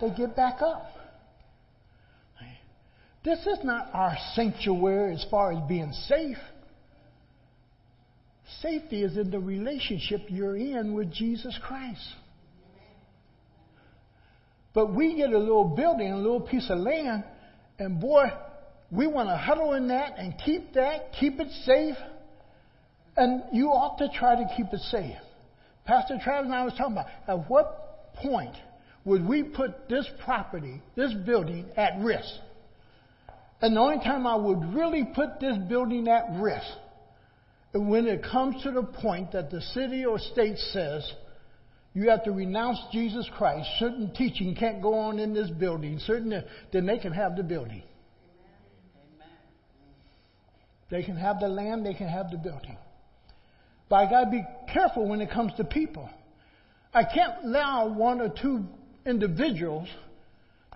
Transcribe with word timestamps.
they 0.00 0.10
get 0.10 0.36
back 0.36 0.62
up. 0.62 0.90
This 3.22 3.40
is 3.40 3.58
not 3.64 3.90
our 3.92 4.16
sanctuary 4.34 5.14
as 5.14 5.26
far 5.30 5.52
as 5.52 5.58
being 5.68 5.92
safe. 5.92 6.38
Safety 8.62 9.02
is 9.02 9.16
in 9.16 9.30
the 9.30 9.38
relationship 9.38 10.22
you're 10.28 10.56
in 10.56 10.94
with 10.94 11.12
Jesus 11.12 11.56
Christ. 11.62 12.02
But 14.72 14.94
we 14.94 15.16
get 15.16 15.30
a 15.30 15.38
little 15.38 15.76
building, 15.76 16.12
a 16.12 16.16
little 16.16 16.40
piece 16.40 16.70
of 16.70 16.78
land, 16.78 17.24
and 17.78 18.00
boy, 18.00 18.24
we 18.90 19.06
want 19.06 19.28
to 19.28 19.36
huddle 19.36 19.74
in 19.74 19.88
that 19.88 20.18
and 20.18 20.34
keep 20.44 20.74
that, 20.74 21.12
keep 21.18 21.40
it 21.40 21.50
safe. 21.64 21.96
And 23.16 23.42
you 23.52 23.68
ought 23.68 23.98
to 23.98 24.08
try 24.18 24.36
to 24.36 24.48
keep 24.56 24.66
it 24.72 24.80
safe. 24.80 25.16
Pastor 25.84 26.18
Travis 26.22 26.46
and 26.46 26.54
I 26.54 26.64
was 26.64 26.72
talking 26.74 26.92
about 26.92 27.06
at 27.28 27.50
what 27.50 28.14
point 28.14 28.54
would 29.04 29.26
we 29.26 29.42
put 29.42 29.88
this 29.88 30.08
property, 30.24 30.82
this 30.94 31.12
building 31.24 31.66
at 31.76 32.00
risk? 32.00 32.28
And 33.62 33.76
the 33.76 33.80
only 33.80 34.02
time 34.02 34.26
I 34.26 34.36
would 34.36 34.74
really 34.74 35.04
put 35.14 35.40
this 35.40 35.56
building 35.68 36.08
at 36.08 36.40
risk 36.40 36.66
is 37.74 37.80
when 37.80 38.06
it 38.06 38.22
comes 38.22 38.62
to 38.62 38.70
the 38.70 38.82
point 38.82 39.32
that 39.32 39.50
the 39.50 39.60
city 39.60 40.04
or 40.04 40.18
state 40.18 40.58
says 40.58 41.10
you 41.92 42.08
have 42.10 42.24
to 42.24 42.30
renounce 42.30 42.78
Jesus 42.92 43.28
Christ. 43.36 43.68
Certain 43.78 44.12
teaching 44.14 44.54
can't 44.54 44.80
go 44.80 44.94
on 44.94 45.18
in 45.18 45.34
this 45.34 45.50
building. 45.50 45.98
Certain 45.98 46.42
then 46.72 46.86
they 46.86 46.98
can 46.98 47.12
have 47.12 47.36
the 47.36 47.42
building. 47.42 47.82
They 50.90 51.02
can 51.02 51.16
have 51.16 51.40
the 51.40 51.48
land. 51.48 51.86
They 51.86 51.94
can 51.94 52.08
have 52.08 52.30
the 52.30 52.36
building. 52.36 52.76
But 53.88 53.96
I 53.96 54.10
got 54.10 54.24
to 54.24 54.30
be 54.30 54.44
careful 54.72 55.08
when 55.08 55.20
it 55.20 55.30
comes 55.30 55.52
to 55.56 55.64
people. 55.64 56.08
I 56.94 57.02
can't 57.04 57.44
allow 57.44 57.88
one 57.88 58.20
or 58.20 58.28
two 58.28 58.64
individuals 59.06 59.88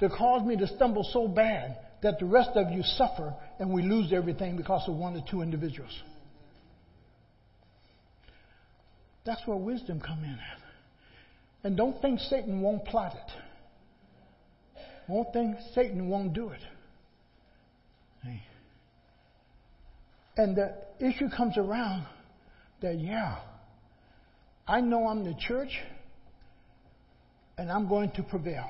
to 0.01 0.09
cause 0.09 0.47
me 0.47 0.57
to 0.57 0.67
stumble 0.67 1.09
so 1.13 1.29
bad 1.29 1.77
that 2.03 2.19
the 2.19 2.27
rest 2.27 2.51
of 2.55 2.71
you 2.71 2.83
suffer 2.83 3.35
and 3.59 3.73
we 3.73 3.83
lose 3.83 4.13
everything 4.13 4.57
because 4.57 4.87
of 4.89 4.95
one 4.95 5.17
or 5.17 5.25
two 5.31 5.43
individuals. 5.43 5.93
That's 9.25 9.41
where 9.47 9.57
wisdom 9.57 10.01
come 10.01 10.23
in. 10.23 10.39
And 11.63 11.77
don't 11.77 12.01
think 12.03 12.21
Satan 12.21 12.61
won't 12.61 12.85
plot 12.85 13.15
it. 13.15 14.81
Won't 15.09 15.33
think 15.33 15.57
Satan 15.75 16.09
won't 16.09 16.35
do 16.35 16.51
it. 16.51 16.61
And 20.37 20.57
the 20.57 20.75
issue 20.99 21.29
comes 21.35 21.57
around 21.57 22.07
that, 22.83 22.99
yeah, 22.99 23.37
I 24.67 24.81
know 24.81 25.07
I'm 25.07 25.25
the 25.25 25.35
church 25.39 25.71
and 27.57 27.71
I'm 27.71 27.89
going 27.89 28.11
to 28.13 28.23
prevail. 28.23 28.69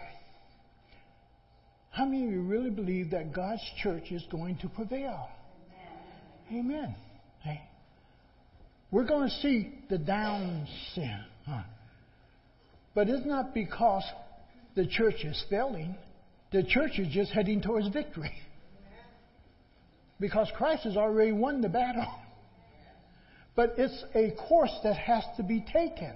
How 1.91 2.05
many 2.05 2.25
of 2.25 2.31
you 2.33 2.43
really 2.43 2.71
believe 2.71 3.11
that 3.11 3.33
God's 3.33 3.63
church 3.83 4.11
is 4.11 4.25
going 4.31 4.59
to 4.59 4.69
prevail? 4.69 5.29
Amen. 6.53 6.95
Hey, 7.41 7.63
we're 8.91 9.07
going 9.07 9.29
to 9.29 9.35
see 9.37 9.73
the 9.89 9.99
down 9.99 10.67
sin. 10.95 11.21
Huh? 11.47 11.63
But 12.95 13.09
it's 13.09 13.27
not 13.27 13.55
because 13.55 14.05
the 14.75 14.87
church 14.87 15.25
is 15.25 15.43
failing. 15.49 15.97
The 16.53 16.63
church 16.63 16.99
is 16.99 17.13
just 17.13 17.33
heading 17.33 17.63
towards 17.63 17.89
victory. 17.89 18.33
Because 20.21 20.49
Christ 20.57 20.85
has 20.85 20.97
already 20.97 21.33
won 21.33 21.61
the 21.61 21.69
battle. 21.69 22.13
But 23.57 23.75
it's 23.79 24.05
a 24.15 24.33
course 24.49 24.77
that 24.83 24.97
has 24.97 25.25
to 25.37 25.43
be 25.43 25.65
taken. 25.73 26.15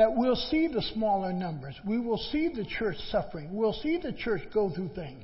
That 0.00 0.16
we'll 0.16 0.34
see 0.34 0.66
the 0.66 0.80
smaller 0.94 1.30
numbers. 1.30 1.74
We 1.86 2.00
will 2.00 2.16
see 2.16 2.48
the 2.48 2.64
church 2.64 2.96
suffering. 3.10 3.54
We'll 3.54 3.74
see 3.74 3.98
the 3.98 4.14
church 4.14 4.40
go 4.50 4.70
through 4.70 4.92
things. 4.94 5.22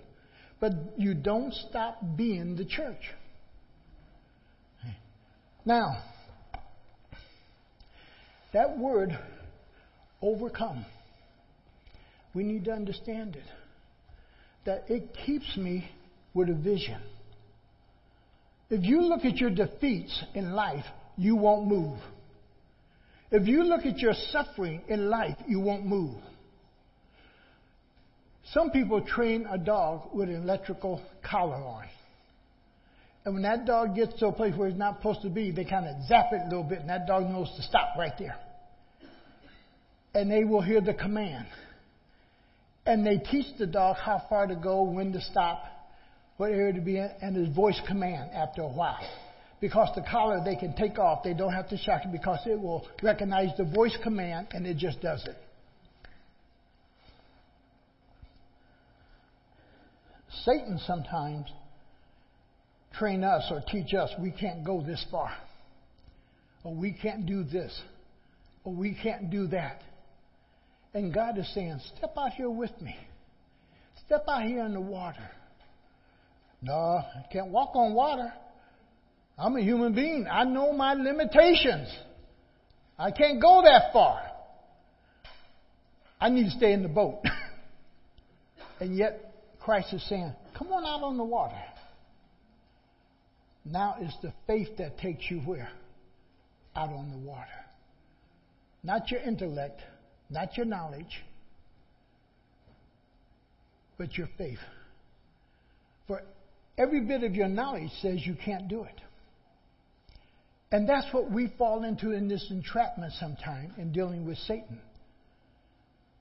But 0.60 0.72
you 0.98 1.14
don't 1.14 1.54
stop 1.54 1.98
being 2.14 2.56
the 2.56 2.66
church. 2.66 3.00
Now, 5.64 6.02
that 8.52 8.76
word 8.76 9.18
overcome. 10.20 10.84
We 12.34 12.42
need 12.42 12.66
to 12.66 12.72
understand 12.72 13.36
it. 13.36 13.46
That 14.66 14.90
it 14.90 15.16
keeps 15.24 15.56
me 15.56 15.88
with 16.34 16.50
a 16.50 16.54
vision. 16.54 17.00
If 18.68 18.84
you 18.84 19.00
look 19.00 19.24
at 19.24 19.38
your 19.38 19.48
defeats 19.48 20.22
in 20.34 20.52
life, 20.52 20.84
you 21.16 21.34
won't 21.34 21.66
move. 21.66 21.98
If 23.30 23.46
you 23.46 23.64
look 23.64 23.84
at 23.84 23.98
your 23.98 24.14
suffering 24.30 24.82
in 24.88 25.10
life, 25.10 25.36
you 25.48 25.60
won't 25.60 25.84
move. 25.84 26.16
Some 28.52 28.70
people 28.70 29.00
train 29.00 29.46
a 29.50 29.58
dog 29.58 30.14
with 30.14 30.28
an 30.28 30.36
electrical 30.36 31.02
collar 31.28 31.56
on. 31.56 31.84
And 33.24 33.34
when 33.34 33.42
that 33.42 33.66
dog 33.66 33.96
gets 33.96 34.14
to 34.20 34.28
a 34.28 34.32
place 34.32 34.54
where 34.56 34.68
it's 34.68 34.78
not 34.78 34.98
supposed 34.98 35.22
to 35.22 35.30
be, 35.30 35.50
they 35.50 35.64
kind 35.64 35.86
of 35.86 36.06
zap 36.06 36.26
it 36.32 36.42
a 36.42 36.48
little 36.48 36.62
bit, 36.62 36.78
and 36.78 36.88
that 36.88 37.08
dog 37.08 37.24
knows 37.24 37.52
to 37.56 37.62
stop 37.62 37.96
right 37.98 38.12
there 38.18 38.38
and 40.16 40.30
they 40.30 40.44
will 40.44 40.62
hear 40.62 40.80
the 40.80 40.94
command. 40.94 41.46
And 42.86 43.06
they 43.06 43.18
teach 43.18 43.46
the 43.58 43.66
dog 43.66 43.96
how 43.96 44.22
far 44.30 44.46
to 44.46 44.56
go, 44.56 44.82
when 44.82 45.12
to 45.12 45.20
stop, 45.20 45.62
what 46.38 46.52
area 46.52 46.72
to 46.72 46.80
be 46.80 46.96
in, 46.96 47.10
and 47.20 47.36
his 47.36 47.54
voice 47.54 47.78
command 47.86 48.30
after 48.32 48.62
a 48.62 48.68
while. 48.68 48.98
Because 49.60 49.88
the 49.94 50.02
collar 50.10 50.42
they 50.44 50.56
can 50.56 50.74
take 50.74 50.98
off, 50.98 51.22
they 51.24 51.32
don't 51.32 51.52
have 51.52 51.68
to 51.70 51.78
shock 51.78 52.02
it 52.04 52.12
because 52.12 52.40
it 52.46 52.60
will 52.60 52.86
recognize 53.02 53.56
the 53.56 53.64
voice 53.64 53.96
command 54.02 54.48
and 54.52 54.66
it 54.66 54.76
just 54.76 55.00
does 55.00 55.24
it. 55.26 55.36
Satan 60.44 60.78
sometimes 60.86 61.46
train 62.98 63.24
us 63.24 63.44
or 63.50 63.62
teach 63.68 63.94
us 63.94 64.10
we 64.20 64.30
can't 64.30 64.64
go 64.64 64.82
this 64.82 65.04
far, 65.10 65.32
or 66.62 66.74
we 66.74 66.92
can't 66.92 67.26
do 67.26 67.42
this, 67.42 67.78
or 68.64 68.72
we 68.74 68.96
can't 69.02 69.30
do 69.30 69.46
that. 69.48 69.82
And 70.94 71.12
God 71.12 71.38
is 71.38 71.52
saying, 71.54 71.80
Step 71.96 72.14
out 72.16 72.32
here 72.32 72.50
with 72.50 72.70
me. 72.80 72.96
Step 74.06 74.24
out 74.28 74.44
here 74.44 74.64
in 74.64 74.72
the 74.72 74.80
water. 74.80 75.28
No, 76.62 76.72
I 76.72 77.26
can't 77.32 77.48
walk 77.48 77.74
on 77.74 77.94
water. 77.94 78.32
I'm 79.38 79.56
a 79.56 79.60
human 79.60 79.94
being. 79.94 80.26
I 80.30 80.44
know 80.44 80.72
my 80.72 80.94
limitations. 80.94 81.88
I 82.98 83.10
can't 83.10 83.40
go 83.40 83.62
that 83.62 83.92
far. 83.92 84.22
I 86.20 86.30
need 86.30 86.44
to 86.44 86.50
stay 86.50 86.72
in 86.72 86.82
the 86.82 86.88
boat. 86.88 87.22
and 88.80 88.96
yet, 88.96 89.34
Christ 89.60 89.92
is 89.92 90.08
saying, 90.08 90.32
Come 90.56 90.68
on 90.68 90.84
out 90.84 91.04
on 91.04 91.18
the 91.18 91.24
water. 91.24 91.60
Now 93.64 93.96
it's 94.00 94.16
the 94.22 94.32
faith 94.46 94.68
that 94.78 94.98
takes 94.98 95.30
you 95.30 95.40
where? 95.40 95.68
Out 96.74 96.90
on 96.90 97.10
the 97.10 97.18
water. 97.18 97.48
Not 98.82 99.10
your 99.10 99.20
intellect, 99.20 99.80
not 100.30 100.56
your 100.56 100.66
knowledge, 100.66 101.24
but 103.98 104.16
your 104.16 104.28
faith. 104.38 104.58
For 106.06 106.22
every 106.78 107.00
bit 107.00 107.24
of 107.24 107.34
your 107.34 107.48
knowledge 107.48 107.90
says 108.00 108.24
you 108.24 108.36
can't 108.42 108.68
do 108.68 108.84
it. 108.84 109.00
And 110.76 110.86
that's 110.86 111.06
what 111.10 111.30
we 111.30 111.50
fall 111.56 111.84
into 111.84 112.10
in 112.10 112.28
this 112.28 112.46
entrapment 112.50 113.14
sometime 113.14 113.72
in 113.78 113.92
dealing 113.92 114.26
with 114.26 114.36
Satan. 114.36 114.78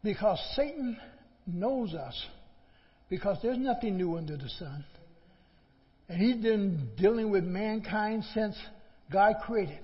Because 0.01 0.39
Satan 0.55 0.97
knows 1.45 1.93
us, 1.93 2.25
because 3.09 3.37
there's 3.43 3.57
nothing 3.57 3.97
new 3.97 4.15
under 4.15 4.37
the 4.37 4.47
sun. 4.47 4.85
And 6.07 6.21
he's 6.21 6.41
been 6.41 6.87
dealing 6.95 7.31
with 7.31 7.43
mankind 7.43 8.23
since 8.33 8.55
God 9.11 9.33
created. 9.45 9.81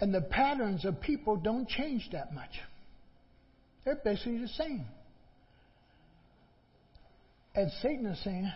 And 0.00 0.14
the 0.14 0.22
patterns 0.22 0.86
of 0.86 0.98
people 1.02 1.36
don't 1.36 1.68
change 1.68 2.08
that 2.12 2.32
much. 2.32 2.58
They're 3.84 4.00
basically 4.02 4.38
the 4.38 4.48
same. 4.48 4.86
And 7.54 7.70
Satan 7.82 8.06
is 8.06 8.24
saying, 8.24 8.50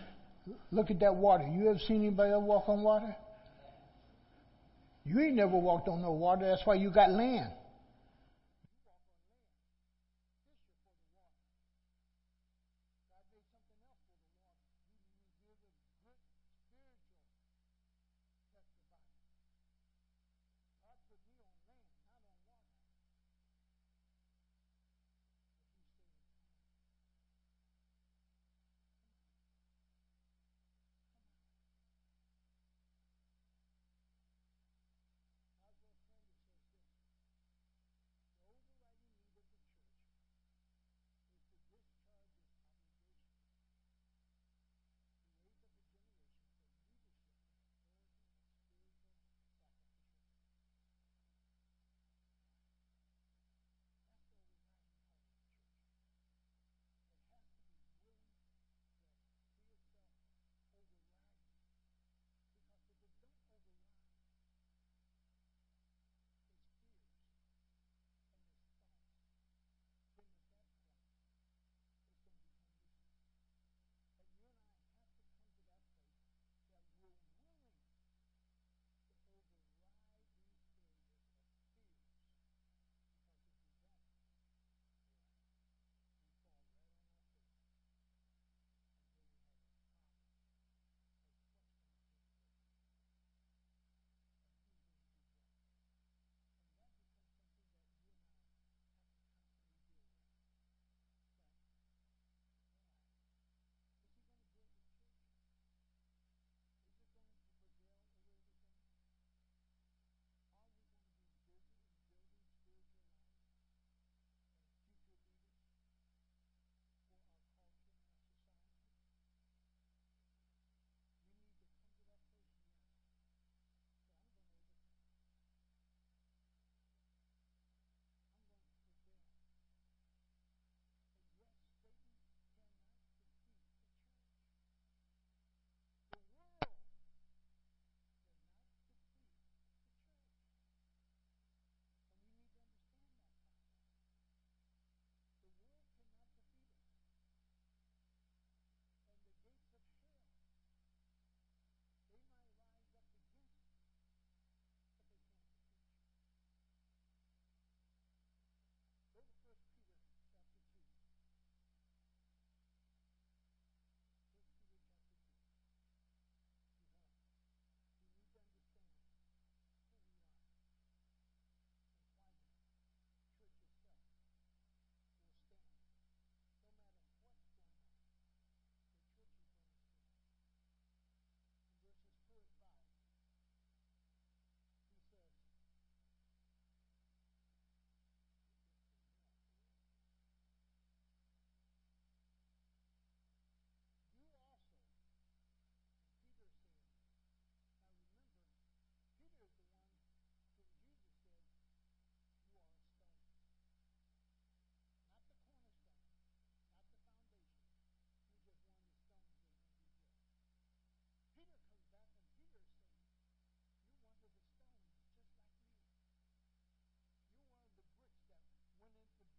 Look 0.73 0.91
at 0.91 1.01
that 1.01 1.17
water. 1.17 1.47
You 1.47 1.69
ever 1.69 1.79
seen 1.87 1.99
anybody 1.99 2.33
walk 2.33 2.71
on 2.71 2.83
water? 2.83 3.15
You 5.07 5.21
ain't 5.21 5.35
never 5.35 5.59
walked 5.59 5.89
on 5.89 6.01
no 6.01 6.13
water. 6.13 6.47
That's 6.47 6.65
why 6.65 6.77
you 6.77 6.91
got 6.91 7.11
land. 7.11 7.51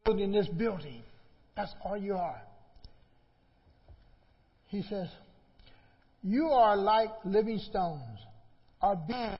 Building 0.06 0.32
this 0.32 0.48
building. 0.48 1.02
That's 1.56 1.74
all 1.84 1.98
you 1.98 2.14
are. 2.16 2.42
He 4.68 4.84
says, 4.84 5.08
You 6.24 6.48
are 6.48 6.78
like 6.78 7.10
living 7.24 7.60
stones, 7.60 8.20
are 8.82 8.96
being 8.96 9.36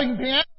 playing 0.00 0.49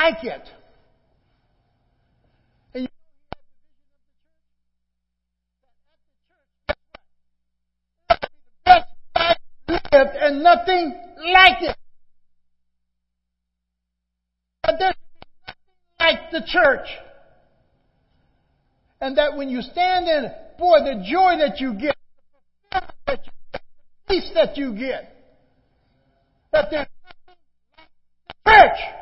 like 0.00 0.24
it. 0.24 0.48
And 2.74 2.88
you 9.68 9.74
lived 9.92 10.16
and 10.20 10.42
nothing 10.42 10.94
like 11.32 11.62
it. 11.62 11.76
But 14.62 14.76
there's 14.78 14.94
nothing 15.46 15.54
like 15.98 16.30
the 16.30 16.42
church. 16.46 16.88
And 19.00 19.16
that 19.16 19.36
when 19.36 19.48
you 19.48 19.62
stand 19.62 20.06
in 20.08 20.30
boy, 20.58 20.78
the 20.80 21.04
joy 21.10 21.38
that 21.38 21.58
you 21.58 21.74
get, 21.74 21.96
the 22.70 22.82
that 23.06 23.20
you 23.24 23.32
get, 23.52 23.62
the 24.08 24.14
peace 24.14 24.30
that 24.34 24.56
you 24.56 24.74
get, 24.74 25.16
that 26.52 26.68
there's 26.70 26.86
nothing 27.06 27.36
like 27.66 27.86
the 28.44 28.50
church. 28.50 29.00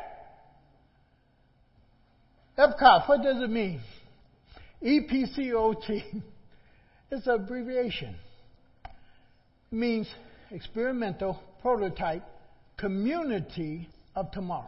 EPCOT, 2.59 3.07
what 3.07 3.23
does 3.23 3.41
it 3.41 3.49
mean? 3.49 3.81
EPCOT. 4.83 6.03
It's 7.11 7.25
an 7.25 7.33
abbreviation. 7.33 8.15
It 8.85 9.75
means 9.75 10.07
experimental 10.51 11.41
prototype 11.59 12.21
community 12.77 13.89
of 14.15 14.29
tomorrow. 14.31 14.67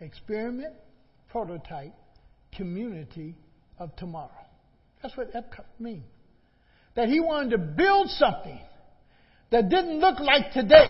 Experiment, 0.00 0.74
prototype, 1.28 1.92
community 2.56 3.34
of 3.80 3.96
tomorrow. 3.96 4.30
That's 5.02 5.16
what 5.16 5.32
EPCOT 5.32 5.64
means. 5.80 6.04
That 6.94 7.08
he 7.08 7.18
wanted 7.18 7.50
to 7.50 7.58
build 7.58 8.10
something 8.10 8.60
that 9.50 9.68
didn't 9.68 9.98
look 9.98 10.20
like 10.20 10.52
today. 10.52 10.88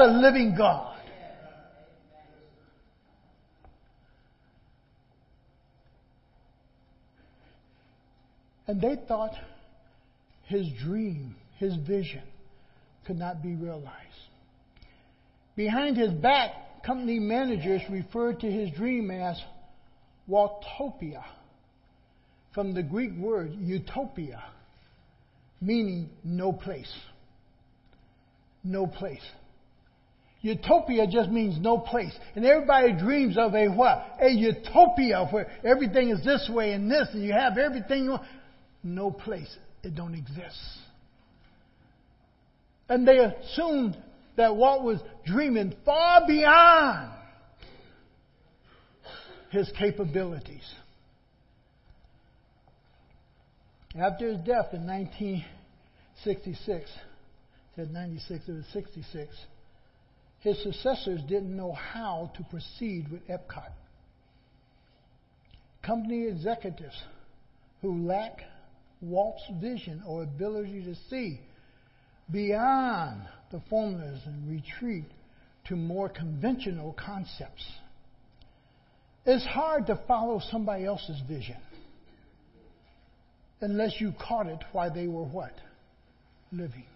The 0.00 0.06
living 0.06 0.54
God. 0.56 0.96
And 8.66 8.80
they 8.80 8.96
thought 9.06 9.34
his 10.44 10.66
dream, 10.82 11.34
his 11.58 11.74
vision, 11.86 12.22
could 13.04 13.18
not 13.18 13.42
be 13.42 13.54
realized. 13.54 13.90
Behind 15.54 15.98
his 15.98 16.12
back, 16.12 16.82
company 16.82 17.18
managers 17.18 17.82
referred 17.90 18.40
to 18.40 18.50
his 18.50 18.70
dream 18.70 19.10
as 19.10 19.38
Waltopia, 20.30 21.24
from 22.54 22.72
the 22.72 22.82
Greek 22.82 23.14
word 23.18 23.52
utopia, 23.58 24.42
meaning 25.60 26.08
no 26.24 26.52
place. 26.52 26.92
No 28.64 28.86
place. 28.86 29.20
Utopia 30.42 31.06
just 31.06 31.30
means 31.30 31.60
no 31.60 31.78
place. 31.78 32.16
And 32.34 32.46
everybody 32.46 32.92
dreams 32.92 33.36
of 33.36 33.54
a 33.54 33.68
what? 33.68 34.16
A 34.20 34.30
utopia 34.30 35.26
where 35.30 35.50
everything 35.64 36.08
is 36.08 36.24
this 36.24 36.50
way 36.52 36.72
and 36.72 36.90
this 36.90 37.08
and 37.12 37.22
you 37.22 37.32
have 37.32 37.58
everything 37.58 38.04
you 38.04 38.10
want. 38.12 38.22
No 38.82 39.10
place. 39.10 39.54
It 39.82 39.94
don't 39.94 40.14
exist. 40.14 40.58
And 42.88 43.06
they 43.06 43.18
assumed 43.18 43.98
that 44.36 44.56
Walt 44.56 44.82
was 44.82 44.98
dreaming 45.26 45.74
far 45.84 46.26
beyond 46.26 47.10
his 49.50 49.70
capabilities. 49.78 50.64
After 54.00 54.28
his 54.28 54.38
death 54.38 54.72
in 54.72 54.86
1966, 54.86 56.90
said 57.76 57.92
96, 57.92 58.48
it 58.48 58.52
was 58.52 58.64
66, 58.72 59.28
his 60.40 60.62
successors 60.62 61.20
didn't 61.28 61.54
know 61.54 61.72
how 61.72 62.30
to 62.36 62.42
proceed 62.44 63.10
with 63.10 63.26
Epcot. 63.28 63.72
Company 65.82 66.26
executives 66.26 66.96
who 67.82 68.06
lack 68.06 68.40
Walt's 69.00 69.42
vision 69.60 70.02
or 70.06 70.22
ability 70.22 70.82
to 70.84 70.94
see 71.08 71.40
beyond 72.30 73.22
the 73.50 73.60
formulas 73.68 74.20
and 74.26 74.50
retreat 74.50 75.04
to 75.66 75.76
more 75.76 76.08
conventional 76.08 76.92
concepts. 76.92 77.64
It's 79.26 79.44
hard 79.44 79.86
to 79.86 80.00
follow 80.06 80.40
somebody 80.50 80.84
else's 80.84 81.20
vision 81.28 81.56
unless 83.60 84.00
you 84.00 84.12
caught 84.18 84.46
it 84.46 84.62
while 84.72 84.92
they 84.92 85.06
were 85.06 85.24
what? 85.24 85.52
Living. 86.52 86.86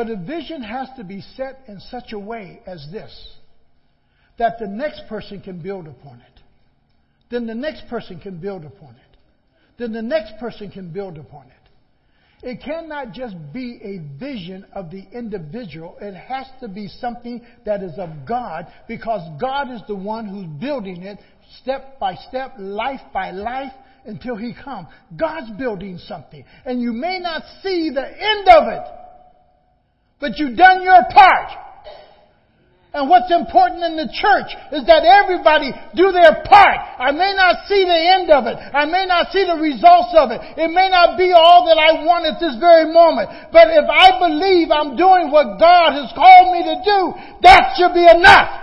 But 0.00 0.08
a 0.08 0.16
vision 0.16 0.62
has 0.62 0.88
to 0.96 1.04
be 1.04 1.20
set 1.36 1.60
in 1.68 1.78
such 1.78 2.14
a 2.14 2.18
way 2.18 2.62
as 2.66 2.88
this 2.90 3.12
that 4.38 4.58
the 4.58 4.66
next 4.66 5.02
person 5.10 5.42
can 5.42 5.60
build 5.60 5.86
upon 5.86 6.20
it. 6.20 6.40
Then 7.30 7.46
the 7.46 7.54
next 7.54 7.86
person 7.88 8.18
can 8.18 8.38
build 8.38 8.64
upon 8.64 8.94
it. 8.94 9.16
Then 9.78 9.92
the 9.92 10.00
next 10.00 10.38
person 10.40 10.70
can 10.70 10.90
build 10.90 11.18
upon 11.18 11.48
it. 11.48 12.46
It 12.48 12.62
cannot 12.64 13.12
just 13.12 13.34
be 13.52 13.78
a 13.82 14.18
vision 14.18 14.64
of 14.74 14.90
the 14.90 15.04
individual. 15.12 15.98
It 16.00 16.14
has 16.14 16.46
to 16.60 16.68
be 16.68 16.88
something 16.88 17.42
that 17.66 17.82
is 17.82 17.98
of 17.98 18.26
God 18.26 18.68
because 18.88 19.20
God 19.38 19.70
is 19.70 19.82
the 19.86 19.96
one 19.96 20.26
who's 20.26 20.46
building 20.58 21.02
it 21.02 21.18
step 21.60 21.98
by 21.98 22.14
step, 22.14 22.54
life 22.56 23.02
by 23.12 23.32
life 23.32 23.72
until 24.06 24.36
He 24.36 24.54
comes. 24.54 24.88
God's 25.14 25.50
building 25.58 25.98
something. 25.98 26.42
And 26.64 26.80
you 26.80 26.94
may 26.94 27.18
not 27.18 27.42
see 27.62 27.90
the 27.90 28.06
end 28.06 28.48
of 28.48 28.68
it, 28.68 28.99
but 30.20 30.38
you've 30.38 30.56
done 30.56 30.82
your 30.82 31.02
part. 31.10 31.50
And 32.92 33.08
what's 33.08 33.30
important 33.30 33.84
in 33.84 33.94
the 33.94 34.10
church 34.10 34.50
is 34.74 34.82
that 34.90 35.06
everybody 35.06 35.70
do 35.94 36.10
their 36.10 36.42
part. 36.42 36.78
I 36.98 37.12
may 37.12 37.34
not 37.38 37.66
see 37.70 37.86
the 37.86 38.00
end 38.18 38.30
of 38.30 38.50
it. 38.50 38.58
I 38.58 38.84
may 38.84 39.06
not 39.06 39.30
see 39.30 39.46
the 39.46 39.62
results 39.62 40.10
of 40.18 40.34
it. 40.34 40.42
It 40.58 40.74
may 40.74 40.90
not 40.90 41.16
be 41.16 41.30
all 41.30 41.70
that 41.70 41.78
I 41.78 42.02
want 42.02 42.26
at 42.26 42.40
this 42.40 42.58
very 42.58 42.92
moment. 42.92 43.30
But 43.52 43.70
if 43.70 43.86
I 43.86 44.18
believe 44.18 44.74
I'm 44.74 44.98
doing 44.98 45.30
what 45.30 45.60
God 45.60 46.02
has 46.02 46.10
called 46.18 46.50
me 46.50 46.66
to 46.66 46.76
do, 46.82 47.00
that 47.42 47.78
should 47.78 47.94
be 47.94 48.10
enough. 48.10 48.58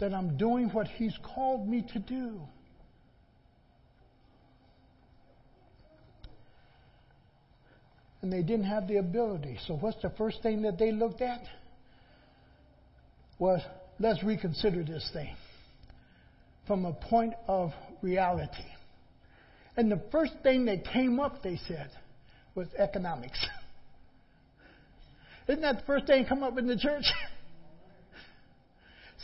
That 0.00 0.12
I'm 0.12 0.36
doing 0.36 0.70
what 0.70 0.88
He's 0.88 1.14
called 1.22 1.68
me 1.68 1.86
to 1.92 2.00
do. 2.00 2.40
And 8.22 8.32
they 8.32 8.42
didn't 8.42 8.64
have 8.64 8.86
the 8.86 8.96
ability. 8.96 9.58
So, 9.66 9.74
what's 9.74 10.00
the 10.00 10.10
first 10.10 10.42
thing 10.42 10.62
that 10.62 10.78
they 10.78 10.92
looked 10.92 11.20
at? 11.20 11.42
Was 13.38 13.60
let's 13.98 14.22
reconsider 14.22 14.84
this 14.84 15.08
thing 15.12 15.34
from 16.66 16.84
a 16.84 16.92
point 16.92 17.34
of 17.48 17.72
reality. 18.00 18.62
And 19.76 19.90
the 19.90 20.00
first 20.12 20.32
thing 20.42 20.66
that 20.66 20.84
came 20.84 21.18
up, 21.18 21.42
they 21.42 21.58
said, 21.66 21.90
was 22.54 22.68
economics. 22.78 23.44
Isn't 25.48 25.62
that 25.62 25.80
the 25.80 25.86
first 25.86 26.06
thing 26.06 26.24
come 26.26 26.42
up 26.42 26.56
in 26.58 26.66
the 26.66 26.76
church? 26.76 27.04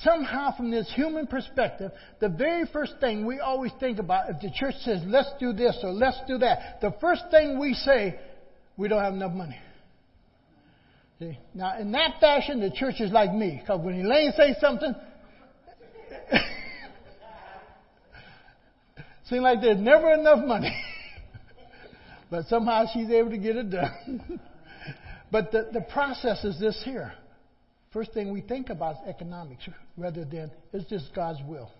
Somehow, 0.02 0.56
from 0.56 0.70
this 0.70 0.90
human 0.94 1.26
perspective, 1.26 1.90
the 2.20 2.28
very 2.28 2.64
first 2.72 2.94
thing 3.00 3.26
we 3.26 3.40
always 3.40 3.72
think 3.78 3.98
about, 3.98 4.30
if 4.30 4.40
the 4.40 4.50
church 4.54 4.74
says, 4.82 5.02
let's 5.06 5.30
do 5.38 5.52
this 5.52 5.76
or 5.82 5.90
let's 5.90 6.18
do 6.26 6.38
that, 6.38 6.80
the 6.80 6.94
first 7.00 7.24
thing 7.30 7.58
we 7.58 7.74
say 7.74 8.18
we 8.78 8.88
don't 8.88 9.02
have 9.02 9.12
enough 9.12 9.34
money. 9.34 9.58
See? 11.18 11.36
Now, 11.52 11.78
in 11.78 11.90
that 11.92 12.20
fashion, 12.20 12.60
the 12.60 12.70
church 12.70 13.00
is 13.00 13.10
like 13.10 13.34
me. 13.34 13.58
Because 13.60 13.80
when 13.84 14.00
Elaine 14.00 14.32
says 14.36 14.56
something, 14.60 14.94
seems 19.28 19.42
like 19.42 19.60
there's 19.60 19.80
never 19.80 20.14
enough 20.14 20.46
money. 20.46 20.72
but 22.30 22.46
somehow 22.46 22.84
she's 22.94 23.10
able 23.10 23.30
to 23.30 23.38
get 23.38 23.56
it 23.56 23.68
done. 23.70 24.40
but 25.32 25.50
the, 25.50 25.70
the 25.72 25.80
process 25.80 26.44
is 26.44 26.60
this 26.60 26.80
here. 26.84 27.12
First 27.92 28.12
thing 28.12 28.32
we 28.32 28.42
think 28.42 28.70
about 28.70 28.92
is 28.92 29.08
economics 29.08 29.68
rather 29.96 30.24
than 30.24 30.52
is 30.72 30.88
this 30.88 31.02
God's 31.16 31.40
will? 31.44 31.72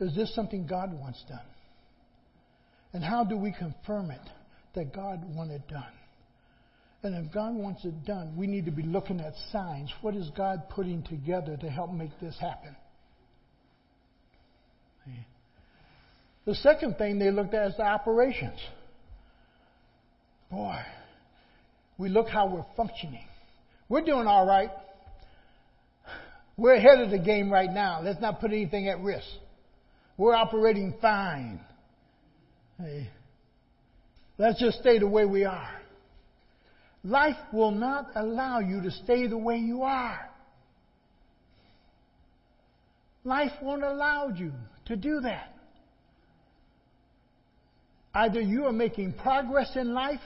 Is 0.00 0.16
this 0.16 0.34
something 0.34 0.66
God 0.66 0.92
wants 0.98 1.22
done? 1.28 1.38
And 2.92 3.04
how 3.04 3.22
do 3.22 3.36
we 3.36 3.52
confirm 3.56 4.10
it? 4.10 4.20
That 4.74 4.94
God 4.94 5.22
wanted 5.34 5.66
done. 5.68 5.92
And 7.02 7.26
if 7.26 7.32
God 7.32 7.54
wants 7.54 7.84
it 7.84 8.04
done, 8.04 8.36
we 8.36 8.46
need 8.46 8.64
to 8.66 8.70
be 8.70 8.82
looking 8.82 9.20
at 9.20 9.34
signs. 9.50 9.92
What 10.02 10.14
is 10.14 10.30
God 10.36 10.68
putting 10.70 11.02
together 11.02 11.56
to 11.56 11.68
help 11.68 11.92
make 11.92 12.10
this 12.20 12.36
happen? 12.40 12.76
The 16.44 16.54
second 16.56 16.98
thing 16.98 17.18
they 17.18 17.30
looked 17.30 17.54
at 17.54 17.68
is 17.68 17.76
the 17.76 17.84
operations. 17.84 18.58
Boy, 20.50 20.78
we 21.98 22.08
look 22.08 22.28
how 22.28 22.48
we're 22.48 22.66
functioning. 22.76 23.26
We're 23.88 24.04
doing 24.04 24.26
all 24.26 24.46
right. 24.46 24.70
We're 26.56 26.74
ahead 26.74 27.00
of 27.00 27.10
the 27.10 27.18
game 27.18 27.50
right 27.50 27.70
now. 27.72 28.00
Let's 28.02 28.20
not 28.20 28.40
put 28.40 28.52
anything 28.52 28.88
at 28.88 29.00
risk. 29.00 29.26
We're 30.16 30.34
operating 30.34 30.94
fine. 31.00 31.60
Hey. 32.78 33.08
Let's 34.42 34.58
just 34.58 34.80
stay 34.80 34.98
the 34.98 35.06
way 35.06 35.24
we 35.24 35.44
are. 35.44 35.70
Life 37.04 37.36
will 37.52 37.70
not 37.70 38.08
allow 38.16 38.58
you 38.58 38.82
to 38.82 38.90
stay 38.90 39.28
the 39.28 39.38
way 39.38 39.58
you 39.58 39.84
are. 39.84 40.18
Life 43.22 43.52
won't 43.62 43.84
allow 43.84 44.30
you 44.30 44.50
to 44.86 44.96
do 44.96 45.20
that. 45.20 45.54
Either 48.12 48.40
you 48.40 48.64
are 48.64 48.72
making 48.72 49.12
progress 49.12 49.76
in 49.76 49.94
life 49.94 50.18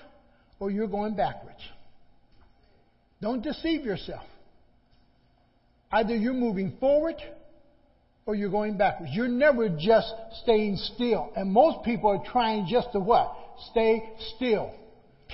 or 0.60 0.70
you're 0.70 0.88
going 0.88 1.14
backwards. 1.14 1.60
Don't 3.20 3.42
deceive 3.42 3.84
yourself. 3.84 4.24
Either 5.92 6.16
you're 6.16 6.32
moving 6.32 6.78
forward 6.80 7.16
or 8.24 8.34
you're 8.34 8.48
going 8.48 8.78
backwards. 8.78 9.12
You're 9.14 9.28
never 9.28 9.68
just 9.68 10.10
staying 10.42 10.78
still. 10.94 11.30
And 11.36 11.52
most 11.52 11.84
people 11.84 12.08
are 12.08 12.32
trying 12.32 12.66
just 12.66 12.92
to 12.92 12.98
what? 12.98 13.42
Stay 13.70 14.02
still. 14.36 14.72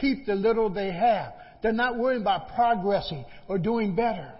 Keep 0.01 0.27
the 0.27 0.35
little 0.35 0.71
they 0.71 0.91
have. 0.93 1.35
They're 1.63 1.73
not 1.73 1.97
worrying 1.97 2.23
about 2.23 2.55
progressing 2.55 3.25
or 3.49 3.59
doing 3.59 3.95
better. 3.95 4.33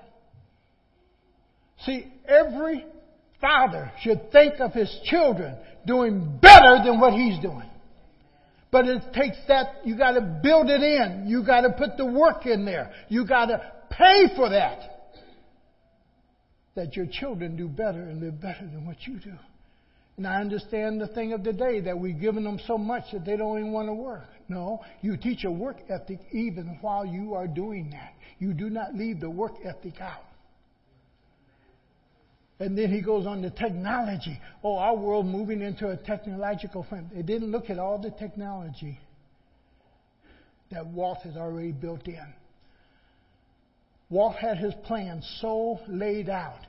See, 1.85 2.07
every 2.27 2.85
father 3.41 3.93
should 4.01 4.31
think 4.33 4.61
of 4.61 4.73
his 4.73 4.95
children 5.05 5.57
doing 5.87 6.39
better 6.41 6.83
than 6.85 7.01
what 7.01 7.13
he's 7.13 7.41
doing. 7.41 7.69
But 8.71 8.87
it 8.87 9.03
takes 9.13 9.37
that, 9.49 9.83
you 9.85 9.97
gotta 9.97 10.21
build 10.43 10.71
it 10.71 10.83
in. 10.83 11.27
You 11.29 11.45
gotta 11.45 11.71
put 11.71 11.97
the 11.97 12.07
work 12.07 12.47
in 12.47 12.65
there. 12.65 12.93
You 13.09 13.27
gotta 13.27 13.73
pay 13.91 14.35
for 14.35 14.49
that 14.49 14.93
that 16.75 16.97
your 16.97 17.07
children 17.07 17.57
do 17.57 17.69
better 17.69 18.01
and 18.01 18.21
live 18.21 18.41
better 18.41 18.63
than 18.63 18.87
what 18.87 18.97
you 19.07 19.19
do. 19.21 19.35
And 20.17 20.27
I 20.27 20.41
understand 20.41 21.01
the 21.01 21.07
thing 21.09 21.33
of 21.33 21.43
the 21.43 21.53
day 21.53 21.81
that 21.81 21.99
we've 21.99 22.21
given 22.21 22.45
them 22.45 22.61
so 22.67 22.77
much 22.77 23.05
that 23.13 23.25
they 23.25 23.37
don't 23.37 23.59
even 23.59 23.73
want 23.73 23.89
to 23.89 23.95
work. 23.95 24.29
No, 24.49 24.81
you 25.01 25.17
teach 25.17 25.45
a 25.45 25.51
work 25.51 25.79
ethic 25.89 26.21
even 26.33 26.79
while 26.83 27.07
you 27.07 27.35
are 27.35 27.47
doing 27.47 27.91
that. 27.91 28.13
You 28.39 28.53
do 28.53 28.69
not 28.69 28.95
leave 28.95 29.21
the 29.21 29.31
work 29.31 29.55
ethic 29.65 30.01
out. 30.01 30.25
And 32.59 32.77
then 32.79 32.93
he 32.93 33.01
goes 33.01 33.27
on 33.27 33.43
to 33.43 33.51
technology. 33.51 34.39
Oh, 34.63 34.77
our 34.77 34.95
world 34.95 35.27
moving 35.27 35.63
into 35.63 35.89
a 35.89 35.97
technological 35.97 36.85
frame. 36.85 37.11
They 37.13 37.23
didn't 37.23 37.51
look 37.51 37.71
at 37.71 37.79
all 37.79 37.99
the 37.99 38.11
technology 38.11 39.01
that 40.71 40.87
Walt 40.87 41.19
has 41.25 41.37
already 41.37 41.73
built 41.73 42.07
in. 42.07 42.35
Walt 44.11 44.37
had 44.37 44.59
his 44.59 44.75
plan 44.85 45.23
so 45.41 45.81
laid 45.89 46.29
out. 46.29 46.61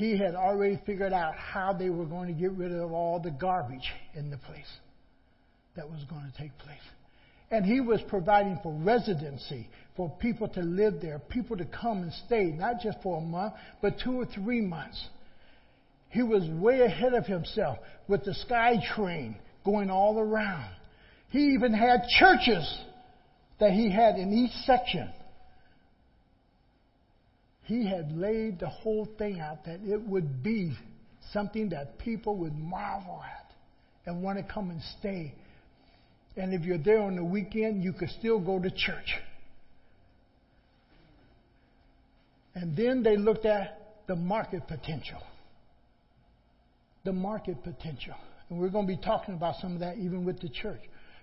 He 0.00 0.16
had 0.16 0.34
already 0.34 0.80
figured 0.86 1.12
out 1.12 1.34
how 1.34 1.74
they 1.74 1.90
were 1.90 2.06
going 2.06 2.28
to 2.28 2.32
get 2.32 2.52
rid 2.52 2.72
of 2.72 2.90
all 2.90 3.20
the 3.20 3.30
garbage 3.30 3.86
in 4.14 4.30
the 4.30 4.38
place 4.38 4.78
that 5.76 5.90
was 5.90 6.02
going 6.08 6.22
to 6.22 6.42
take 6.42 6.56
place. 6.56 6.78
And 7.50 7.66
he 7.66 7.82
was 7.82 8.00
providing 8.08 8.58
for 8.62 8.72
residency, 8.72 9.68
for 9.98 10.08
people 10.18 10.48
to 10.48 10.62
live 10.62 11.02
there, 11.02 11.18
people 11.18 11.58
to 11.58 11.66
come 11.66 11.98
and 11.98 12.12
stay, 12.26 12.44
not 12.44 12.80
just 12.80 12.96
for 13.02 13.18
a 13.18 13.20
month, 13.20 13.52
but 13.82 13.96
two 14.02 14.18
or 14.18 14.24
three 14.24 14.62
months. 14.62 14.98
He 16.08 16.22
was 16.22 16.48
way 16.48 16.80
ahead 16.80 17.12
of 17.12 17.26
himself 17.26 17.76
with 18.08 18.24
the 18.24 18.32
sky 18.32 18.76
train 18.96 19.36
going 19.66 19.90
all 19.90 20.18
around. 20.18 20.72
He 21.28 21.50
even 21.52 21.74
had 21.74 22.04
churches 22.18 22.78
that 23.58 23.72
he 23.72 23.90
had 23.90 24.14
in 24.16 24.32
each 24.32 24.52
section. 24.64 25.10
He 27.70 27.86
had 27.86 28.10
laid 28.18 28.58
the 28.58 28.68
whole 28.68 29.08
thing 29.16 29.38
out 29.38 29.64
that 29.66 29.78
it 29.86 30.02
would 30.02 30.42
be 30.42 30.72
something 31.32 31.68
that 31.68 32.00
people 32.00 32.36
would 32.38 32.58
marvel 32.58 33.22
at 33.22 33.52
and 34.06 34.24
want 34.24 34.38
to 34.38 34.52
come 34.52 34.70
and 34.70 34.82
stay. 34.98 35.32
And 36.36 36.52
if 36.52 36.62
you're 36.62 36.82
there 36.82 37.00
on 37.00 37.14
the 37.14 37.22
weekend, 37.22 37.84
you 37.84 37.92
could 37.92 38.10
still 38.18 38.40
go 38.40 38.58
to 38.58 38.70
church. 38.72 39.14
And 42.56 42.76
then 42.76 43.04
they 43.04 43.16
looked 43.16 43.46
at 43.46 43.78
the 44.08 44.16
market 44.16 44.66
potential. 44.66 45.22
The 47.04 47.12
market 47.12 47.62
potential. 47.62 48.16
And 48.48 48.58
we're 48.58 48.70
going 48.70 48.88
to 48.88 48.96
be 48.96 49.00
talking 49.00 49.34
about 49.34 49.54
some 49.60 49.74
of 49.74 49.78
that 49.78 49.96
even 49.96 50.24
with 50.24 50.40
the 50.40 50.48
church 50.48 50.80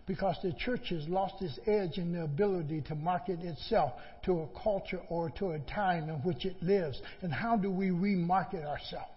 because 0.08 0.38
the 0.42 0.54
church 0.54 0.90
has 0.90 1.06
lost 1.10 1.36
its 1.42 1.60
edge 1.68 1.98
in 1.98 2.14
the 2.14 2.24
ability 2.24 2.82
to 2.88 2.96
market 2.96 3.42
itself 3.42 3.92
to 4.24 4.40
a 4.40 4.48
culture 4.64 5.02
or 5.10 5.30
to 5.32 5.52
a 5.52 5.60
time 5.60 6.10
in 6.10 6.16
which 6.24 6.46
it 6.46 6.56
lives. 6.64 7.00
And 7.22 7.32
how 7.32 7.58
do 7.58 7.70
we 7.70 7.90
remarket 7.90 8.66
ourselves? 8.66 9.12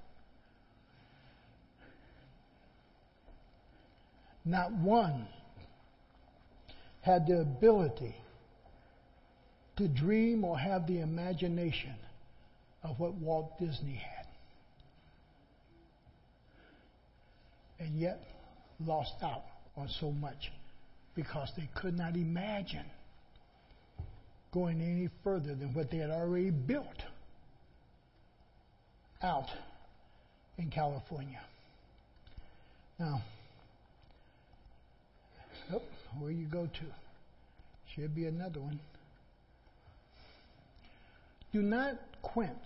Not 4.44 4.72
one 4.72 5.28
had 7.02 7.28
the 7.28 7.40
ability 7.40 8.16
to 9.76 9.86
dream 9.86 10.44
or 10.44 10.58
have 10.58 10.88
the 10.88 11.00
imagination 11.00 11.94
of 12.82 12.98
what 12.98 13.14
Walt 13.14 13.52
Disney 13.60 13.94
had. 13.94 14.26
And 17.78 17.98
yet 17.98 18.20
lost 18.84 19.14
out 19.22 19.44
on 19.76 19.88
so 20.00 20.10
much 20.10 20.50
because 21.22 21.50
they 21.54 21.68
could 21.74 21.98
not 21.98 22.14
imagine 22.14 22.84
going 24.52 24.80
any 24.80 25.10
further 25.22 25.54
than 25.54 25.74
what 25.74 25.90
they 25.90 25.98
had 25.98 26.08
already 26.08 26.48
built 26.48 26.86
out 29.22 29.48
in 30.56 30.70
California. 30.70 31.40
Now, 32.98 33.22
oh, 35.74 35.82
where 36.18 36.30
you 36.30 36.46
go 36.46 36.64
to? 36.64 36.84
Should 37.94 38.14
be 38.14 38.24
another 38.24 38.60
one. 38.60 38.80
Do 41.52 41.60
not 41.60 41.98
quench. 42.22 42.56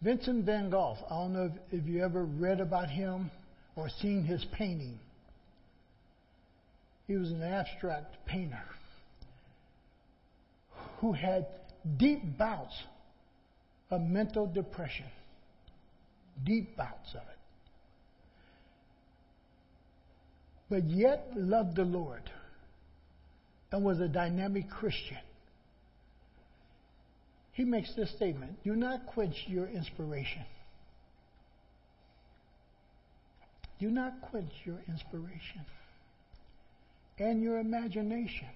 Vincent 0.00 0.46
van 0.46 0.70
Gogh, 0.70 0.96
I 1.10 1.14
don't 1.16 1.34
know 1.34 1.52
if, 1.70 1.80
if 1.82 1.86
you 1.86 2.02
ever 2.02 2.24
read 2.24 2.60
about 2.60 2.88
him 2.88 3.30
or 3.76 3.90
seen 4.00 4.24
his 4.24 4.42
painting. 4.56 4.98
He 7.10 7.16
was 7.16 7.32
an 7.32 7.42
abstract 7.42 8.24
painter 8.24 8.62
who 10.98 11.10
had 11.10 11.44
deep 11.96 12.38
bouts 12.38 12.84
of 13.90 14.00
mental 14.00 14.46
depression. 14.46 15.06
Deep 16.44 16.76
bouts 16.76 17.10
of 17.10 17.22
it. 17.22 17.38
But 20.68 20.84
yet 20.84 21.32
loved 21.34 21.74
the 21.74 21.84
Lord 21.84 22.30
and 23.72 23.84
was 23.84 23.98
a 23.98 24.06
dynamic 24.06 24.70
Christian. 24.70 25.18
He 27.50 27.64
makes 27.64 27.92
this 27.96 28.12
statement 28.12 28.62
Do 28.62 28.76
not 28.76 29.06
quench 29.06 29.46
your 29.48 29.66
inspiration. 29.66 30.44
Do 33.80 33.90
not 33.90 34.12
quench 34.30 34.52
your 34.64 34.78
inspiration 34.86 35.66
and 37.20 37.42
your 37.42 37.58
imagination. 37.58 38.48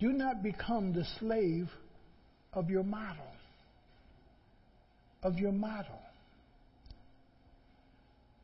Do 0.00 0.08
not 0.12 0.42
become 0.42 0.92
the 0.92 1.06
slave 1.20 1.70
of 2.52 2.68
your 2.68 2.82
model. 2.82 3.24
Of 5.22 5.38
your 5.38 5.52
model. 5.52 6.00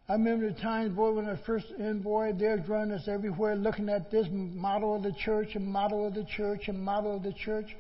I 0.09 0.13
remember 0.13 0.51
the 0.51 0.61
times, 0.61 0.95
boy, 0.95 1.13
when 1.13 1.29
I 1.29 1.37
first 1.45 1.67
boy, 2.03 2.33
they're 2.39 2.59
drawing 2.59 2.93
us 2.93 3.09
everywhere 3.09 3.57
looking 3.57 3.91
at 3.91 4.11
this 4.11 4.27
model 4.31 4.97
of 4.97 5.03
the 5.03 5.13
church 5.13 5.49
and 5.55 5.67
model 5.67 6.07
of 6.07 6.15
the 6.15 6.25
church 6.25 6.69
and 6.69 6.81
model 6.81 7.17
of 7.17 7.25
the 7.25 7.35
church. 7.35 7.77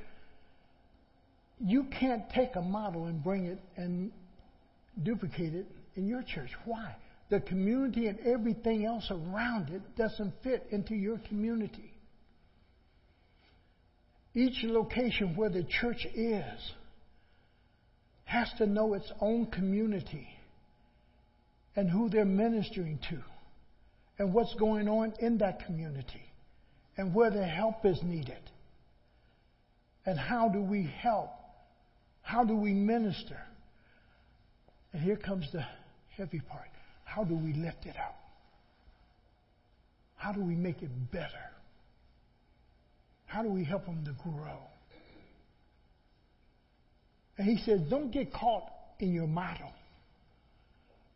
You 1.60 1.86
can't 1.98 2.28
take 2.34 2.56
a 2.56 2.60
model 2.60 3.06
and 3.06 3.22
bring 3.22 3.46
it 3.46 3.58
and 3.76 4.10
duplicate 5.02 5.54
it 5.54 5.66
in 5.94 6.06
your 6.06 6.22
church. 6.22 6.50
Why? 6.64 6.94
The 7.30 7.40
community 7.40 8.06
and 8.06 8.18
everything 8.20 8.84
else 8.84 9.10
around 9.10 9.70
it 9.70 9.82
doesn't 9.96 10.32
fit 10.42 10.66
into 10.70 10.94
your 10.94 11.18
community. 11.28 11.92
Each 14.34 14.62
location 14.62 15.36
where 15.36 15.50
the 15.50 15.64
church 15.64 16.06
is 16.14 16.72
has 18.24 18.50
to 18.58 18.66
know 18.66 18.94
its 18.94 19.10
own 19.20 19.46
community 19.46 20.28
and 21.76 21.90
who 21.90 22.08
they're 22.08 22.24
ministering 22.24 22.98
to 23.10 23.18
and 24.18 24.32
what's 24.34 24.54
going 24.54 24.88
on 24.88 25.14
in 25.20 25.38
that 25.38 25.64
community 25.64 26.22
and 26.96 27.14
where 27.14 27.30
the 27.30 27.44
help 27.44 27.84
is 27.84 27.98
needed. 28.02 28.38
And 30.04 30.18
how 30.18 30.48
do 30.48 30.62
we 30.62 30.90
help? 31.00 31.30
How 32.22 32.44
do 32.44 32.56
we 32.56 32.72
minister? 32.72 33.38
And 34.92 35.02
here 35.02 35.16
comes 35.16 35.46
the 35.52 35.64
heavy 36.16 36.40
part. 36.40 36.68
How 37.18 37.24
do 37.24 37.34
we 37.34 37.52
lift 37.52 37.84
it 37.84 37.96
up? 37.96 38.16
How 40.14 40.30
do 40.30 40.40
we 40.40 40.54
make 40.54 40.82
it 40.82 41.10
better? 41.10 41.50
How 43.26 43.42
do 43.42 43.48
we 43.48 43.64
help 43.64 43.86
them 43.86 44.04
to 44.04 44.12
grow? 44.22 44.60
And 47.36 47.48
he 47.48 47.60
says, 47.64 47.80
don't 47.90 48.12
get 48.12 48.32
caught 48.32 48.70
in 49.00 49.12
your 49.12 49.26
model. 49.26 49.72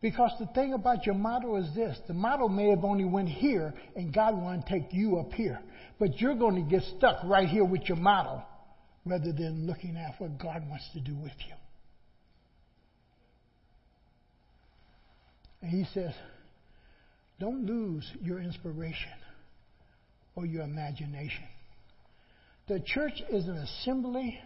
Because 0.01 0.31
the 0.41 0.47
thing 0.47 0.73
about 0.73 1.05
your 1.05 1.15
model 1.15 1.55
is 1.55 1.73
this 1.73 1.97
the 2.09 2.13
model 2.13 2.49
may 2.49 2.71
have 2.71 2.83
only 2.83 3.05
went 3.05 3.29
here 3.29 3.73
and 3.95 4.13
God 4.13 4.35
want 4.35 4.65
to 4.65 4.73
take 4.73 4.91
you 4.91 5.19
up 5.19 5.31
here. 5.31 5.61
But 5.99 6.19
you're 6.19 6.35
going 6.35 6.55
to 6.55 6.69
get 6.69 6.83
stuck 6.97 7.23
right 7.23 7.47
here 7.47 7.63
with 7.63 7.83
your 7.83 7.95
model 7.95 8.43
rather 9.05 9.31
than 9.31 9.65
looking 9.65 9.95
at 9.95 10.19
what 10.19 10.37
God 10.37 10.67
wants 10.67 10.89
to 10.95 10.99
do 10.99 11.15
with 11.15 11.31
you. 11.47 11.55
And 15.63 15.71
he 15.71 15.85
says, 15.93 16.11
don't 17.39 17.65
lose 17.65 18.05
your 18.21 18.39
inspiration 18.39 19.13
or 20.35 20.45
your 20.45 20.63
imagination. 20.63 21.45
The 22.67 22.81
church 22.81 23.23
is 23.29 23.47
an 23.47 23.55
assembly 23.55 24.39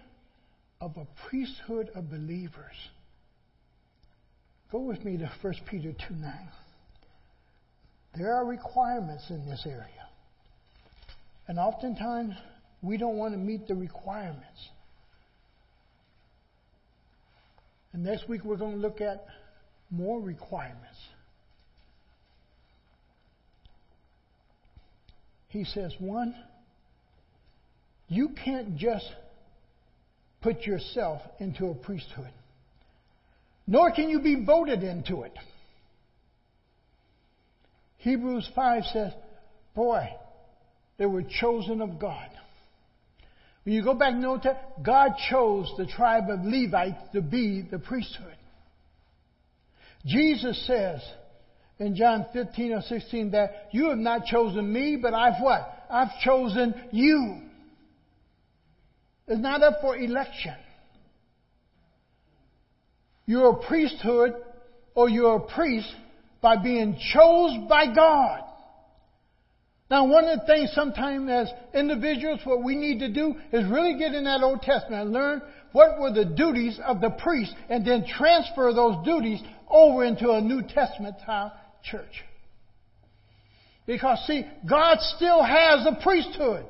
of 0.80 0.95
a 0.95 1.07
priesthood 1.28 1.89
of 1.95 2.11
believers. 2.11 2.76
Go 4.72 4.80
with 4.80 5.03
me 5.03 5.18
to 5.18 5.32
1 5.41 5.53
Peter 5.70 5.91
2 6.07 6.13
9. 6.13 6.34
There 8.15 8.36
are 8.36 8.45
requirements 8.45 9.26
in 9.32 9.49
this 9.49 9.63
area. 9.65 9.88
And 11.47 11.57
oftentimes, 11.57 12.36
we 12.84 12.97
don't 12.97 13.18
want 13.18 13.34
to 13.34 13.39
meet 13.39 13.68
the 13.68 13.76
requirements. 13.76 14.70
And 17.93 18.03
next 18.03 18.30
week, 18.30 18.43
we're 18.43 18.57
going 18.57 18.74
to 18.74 18.78
look 18.78 19.01
at 19.01 19.26
more 19.89 20.19
requirements. 20.21 20.97
He 25.49 25.63
says, 25.63 25.93
one, 25.99 26.35
you 28.09 28.29
can't 28.43 28.77
just 28.77 29.05
put 30.41 30.61
yourself 30.61 31.21
into 31.39 31.67
a 31.67 31.75
priesthood. 31.75 32.29
nor 33.65 33.91
can 33.91 34.09
you 34.09 34.21
be 34.21 34.45
voted 34.45 34.81
into 34.83 35.23
it. 35.23 35.33
Hebrews 37.97 38.49
5 38.55 38.83
says, 38.93 39.11
Boy, 39.75 40.07
they 40.97 41.05
were 41.05 41.23
chosen 41.23 41.81
of 41.81 41.99
God. 41.99 42.29
When 43.63 43.75
you 43.75 43.83
go 43.83 43.93
back 43.93 44.13
and 44.13 44.21
note 44.21 44.43
that, 44.43 44.81
God 44.81 45.11
chose 45.29 45.69
the 45.77 45.85
tribe 45.85 46.29
of 46.29 46.45
Levites 46.45 47.01
to 47.13 47.21
be 47.21 47.61
the 47.69 47.79
priesthood. 47.79 48.36
Jesus 50.05 50.65
says 50.65 51.01
in 51.79 51.95
John 51.95 52.25
15 52.33 52.73
or 52.73 52.81
16 52.81 53.31
that 53.31 53.69
you 53.71 53.89
have 53.89 53.97
not 53.97 54.25
chosen 54.25 54.71
me, 54.71 54.97
but 55.01 55.13
I've 55.13 55.41
what? 55.41 55.85
I've 55.89 56.19
chosen 56.23 56.73
you. 56.91 57.41
It's 59.27 59.41
not 59.41 59.61
up 59.61 59.81
for 59.81 59.97
election. 59.97 60.55
You're 63.25 63.51
a 63.51 63.67
priesthood 63.67 64.33
or 64.95 65.09
you're 65.09 65.35
a 65.35 65.53
priest 65.53 65.93
by 66.41 66.55
being 66.55 66.97
chosen 67.13 67.67
by 67.67 67.93
God. 67.93 68.46
Now, 69.89 70.05
one 70.05 70.25
of 70.25 70.39
the 70.39 70.45
things 70.45 70.71
sometimes 70.73 71.29
as 71.29 71.49
individuals, 71.73 72.41
what 72.43 72.61
we 72.61 72.75
need 72.75 72.99
to 72.99 73.11
do 73.11 73.35
is 73.53 73.65
really 73.69 73.97
get 73.97 74.13
in 74.13 74.25
that 74.25 74.43
Old 74.43 74.61
Testament 74.61 75.03
and 75.03 75.11
learn 75.13 75.41
what 75.71 75.99
were 75.99 76.11
the 76.11 76.25
duties 76.25 76.79
of 76.85 76.99
the 76.99 77.09
priest 77.09 77.53
and 77.69 77.85
then 77.85 78.05
transfer 78.05 78.73
those 78.73 79.05
duties 79.05 79.41
over 79.69 80.03
into 80.03 80.31
a 80.31 80.41
New 80.41 80.61
Testament 80.61 81.15
church. 81.83 82.23
Because 83.85 84.19
see, 84.27 84.45
God 84.69 84.97
still 85.15 85.41
has 85.41 85.85
a 85.85 86.01
priesthood 86.03 86.65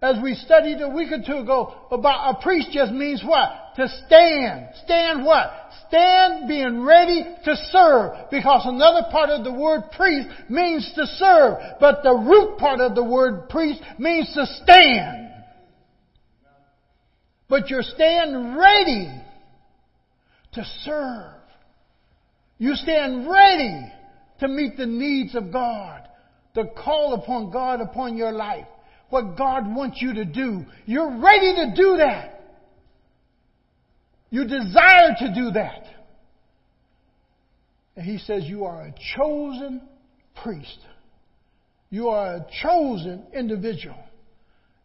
as 0.00 0.16
we 0.22 0.34
studied 0.34 0.80
a 0.80 0.88
week 0.88 1.12
or 1.12 1.22
two 1.24 1.38
ago 1.38 1.74
about 1.90 2.36
a 2.36 2.42
priest 2.42 2.68
just 2.72 2.92
means 2.92 3.22
what? 3.24 3.74
To 3.76 3.88
stand. 4.06 4.68
Stand 4.84 5.24
what? 5.24 5.63
Stand 5.88 6.48
being 6.48 6.84
ready 6.84 7.24
to 7.44 7.56
serve. 7.70 8.12
Because 8.30 8.62
another 8.64 9.06
part 9.10 9.30
of 9.30 9.44
the 9.44 9.52
word 9.52 9.90
priest 9.96 10.28
means 10.48 10.90
to 10.94 11.06
serve. 11.06 11.58
But 11.80 12.02
the 12.02 12.14
root 12.14 12.58
part 12.58 12.80
of 12.80 12.94
the 12.94 13.04
word 13.04 13.48
priest 13.48 13.80
means 13.98 14.32
to 14.34 14.46
stand. 14.62 15.30
But 17.48 17.70
you're 17.70 17.82
stand 17.82 18.56
ready 18.56 19.10
to 20.54 20.64
serve. 20.84 21.34
You 22.58 22.74
stand 22.74 23.28
ready 23.28 23.92
to 24.40 24.48
meet 24.48 24.76
the 24.76 24.86
needs 24.86 25.34
of 25.34 25.52
God, 25.52 26.08
to 26.54 26.64
call 26.66 27.14
upon 27.14 27.50
God 27.50 27.80
upon 27.80 28.16
your 28.16 28.32
life 28.32 28.66
what 29.10 29.36
God 29.36 29.72
wants 29.72 30.00
you 30.00 30.14
to 30.14 30.24
do. 30.24 30.64
You're 30.86 31.18
ready 31.20 31.54
to 31.54 31.72
do 31.76 31.96
that. 31.98 32.33
You 34.34 34.44
desire 34.48 35.14
to 35.20 35.32
do 35.32 35.52
that. 35.52 35.84
And 37.94 38.04
he 38.04 38.18
says, 38.18 38.42
You 38.46 38.64
are 38.64 38.82
a 38.82 38.94
chosen 39.16 39.80
priest. 40.42 40.76
You 41.88 42.08
are 42.08 42.34
a 42.34 42.46
chosen 42.60 43.26
individual. 43.32 43.94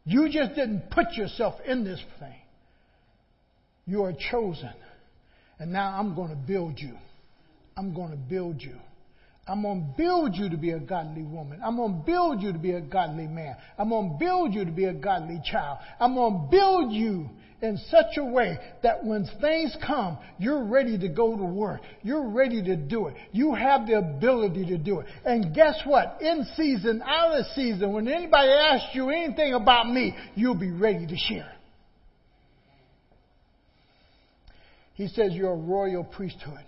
You 0.06 0.30
just 0.32 0.54
didn't 0.54 0.92
put 0.92 1.14
yourself 1.14 1.56
in 1.66 1.84
this 1.84 2.00
thing. 2.20 2.36
You 3.88 4.04
are 4.04 4.14
chosen. 4.32 4.70
And 5.58 5.72
now 5.72 5.98
I'm 5.98 6.14
going 6.14 6.30
to 6.30 6.36
build 6.36 6.78
you. 6.78 6.96
I'm 7.76 7.96
going 7.96 8.12
to 8.12 8.18
build 8.18 8.62
you. 8.62 8.76
I'm 9.48 9.64
going 9.64 9.82
to 9.82 9.98
build 9.98 10.36
you 10.36 10.50
to 10.50 10.58
be 10.58 10.74
a 10.74 10.80
godly 10.80 11.24
woman. 11.24 11.60
I'm 11.66 11.76
going 11.76 11.94
to 11.94 12.06
build 12.06 12.44
you 12.44 12.54
to 12.54 12.60
be 12.60 12.74
a 12.74 12.82
godly 12.82 13.26
man. 13.26 13.56
I'm 13.80 13.90
going 13.90 14.12
to 14.12 14.18
build 14.20 14.54
you 14.54 14.64
to 14.64 14.72
be 14.72 14.86
a 14.86 14.94
godly 14.94 15.42
child. 15.44 15.80
I'm 16.00 16.14
going 16.14 16.34
to 16.36 16.52
build 16.52 16.92
you 16.92 17.32
in 17.62 17.78
such 17.90 18.18
a 18.18 18.24
way 18.24 18.58
that 18.84 19.04
when 19.04 19.28
things 19.42 19.76
come, 19.86 20.18
you're 20.38 20.64
ready 20.64 20.98
to 20.98 21.10
go 21.10 21.36
to 21.36 21.44
work. 21.44 21.82
You're 22.02 22.30
ready 22.30 22.64
to 22.64 22.76
do 22.76 23.08
it. 23.08 23.16
You 23.32 23.54
have 23.54 23.86
the 23.86 23.98
ability 23.98 24.66
to 24.68 24.78
do 24.78 25.00
it. 25.00 25.08
And 25.26 25.54
guess 25.54 25.76
what? 25.86 26.22
In 26.22 26.46
season, 26.56 27.02
out 27.06 27.38
of 27.38 27.46
season, 27.56 27.92
when 27.92 28.08
anybody 28.08 28.50
asks 28.50 28.94
you 28.94 29.10
anything 29.10 29.54
about 29.54 29.90
me, 29.90 30.16
you'll 30.36 30.56
be 30.56 30.72
ready 30.72 31.06
to 31.06 31.18
share. 31.18 31.52
He 34.94 35.08
says 35.08 35.32
you're 35.34 35.54
a 35.54 35.56
royal 35.56 36.04
priesthood. 36.04 36.60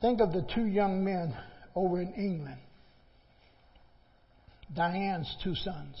Think 0.00 0.20
of 0.20 0.32
the 0.32 0.44
two 0.54 0.66
young 0.66 1.04
men 1.04 1.34
over 1.76 2.00
in 2.00 2.12
England. 2.14 2.58
Diane's 4.74 5.32
two 5.44 5.54
sons. 5.54 5.96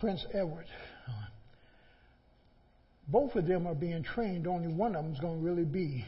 Prince 0.00 0.24
Edward. 0.32 0.66
Both 3.08 3.34
of 3.36 3.46
them 3.46 3.66
are 3.66 3.74
being 3.74 4.02
trained. 4.02 4.46
Only 4.46 4.68
one 4.68 4.96
of 4.96 5.04
them 5.04 5.12
is 5.12 5.20
going 5.20 5.40
to 5.40 5.44
really 5.44 5.64
be 5.64 6.04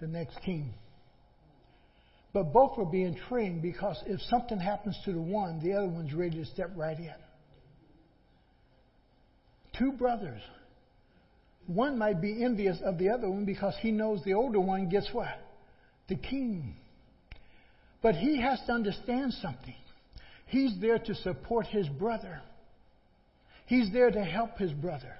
the 0.00 0.06
next 0.06 0.38
king. 0.44 0.74
But 2.32 2.52
both 2.52 2.78
are 2.78 2.84
being 2.84 3.16
trained 3.28 3.62
because 3.62 4.02
if 4.06 4.20
something 4.22 4.58
happens 4.58 4.98
to 5.04 5.12
the 5.12 5.20
one, 5.20 5.60
the 5.60 5.72
other 5.72 5.88
one's 5.88 6.12
ready 6.12 6.38
to 6.38 6.44
step 6.44 6.70
right 6.76 6.98
in. 6.98 7.14
Two 9.78 9.92
brothers 9.92 10.42
one 11.68 11.98
might 11.98 12.22
be 12.22 12.42
envious 12.42 12.78
of 12.82 12.96
the 12.96 13.10
other 13.10 13.28
one 13.28 13.44
because 13.44 13.74
he 13.80 13.90
knows 13.90 14.24
the 14.24 14.32
older 14.32 14.58
one 14.58 14.88
gets 14.88 15.08
what? 15.12 15.28
The 16.08 16.16
king. 16.16 16.74
But 18.00 18.14
he 18.14 18.40
has 18.40 18.58
to 18.66 18.72
understand 18.72 19.34
something. 19.34 19.74
He's 20.46 20.72
there 20.80 20.98
to 20.98 21.14
support 21.14 21.66
his 21.66 21.86
brother. 21.86 22.40
He's 23.68 23.92
there 23.92 24.10
to 24.10 24.24
help 24.24 24.56
his 24.56 24.72
brother. 24.72 25.14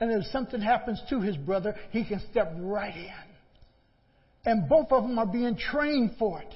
And 0.00 0.10
if 0.10 0.26
something 0.32 0.60
happens 0.60 1.00
to 1.10 1.20
his 1.20 1.36
brother, 1.36 1.76
he 1.92 2.04
can 2.04 2.20
step 2.28 2.52
right 2.58 2.94
in. 2.94 3.12
And 4.44 4.68
both 4.68 4.90
of 4.90 5.04
them 5.04 5.16
are 5.16 5.26
being 5.26 5.56
trained 5.56 6.16
for 6.18 6.40
it. 6.40 6.52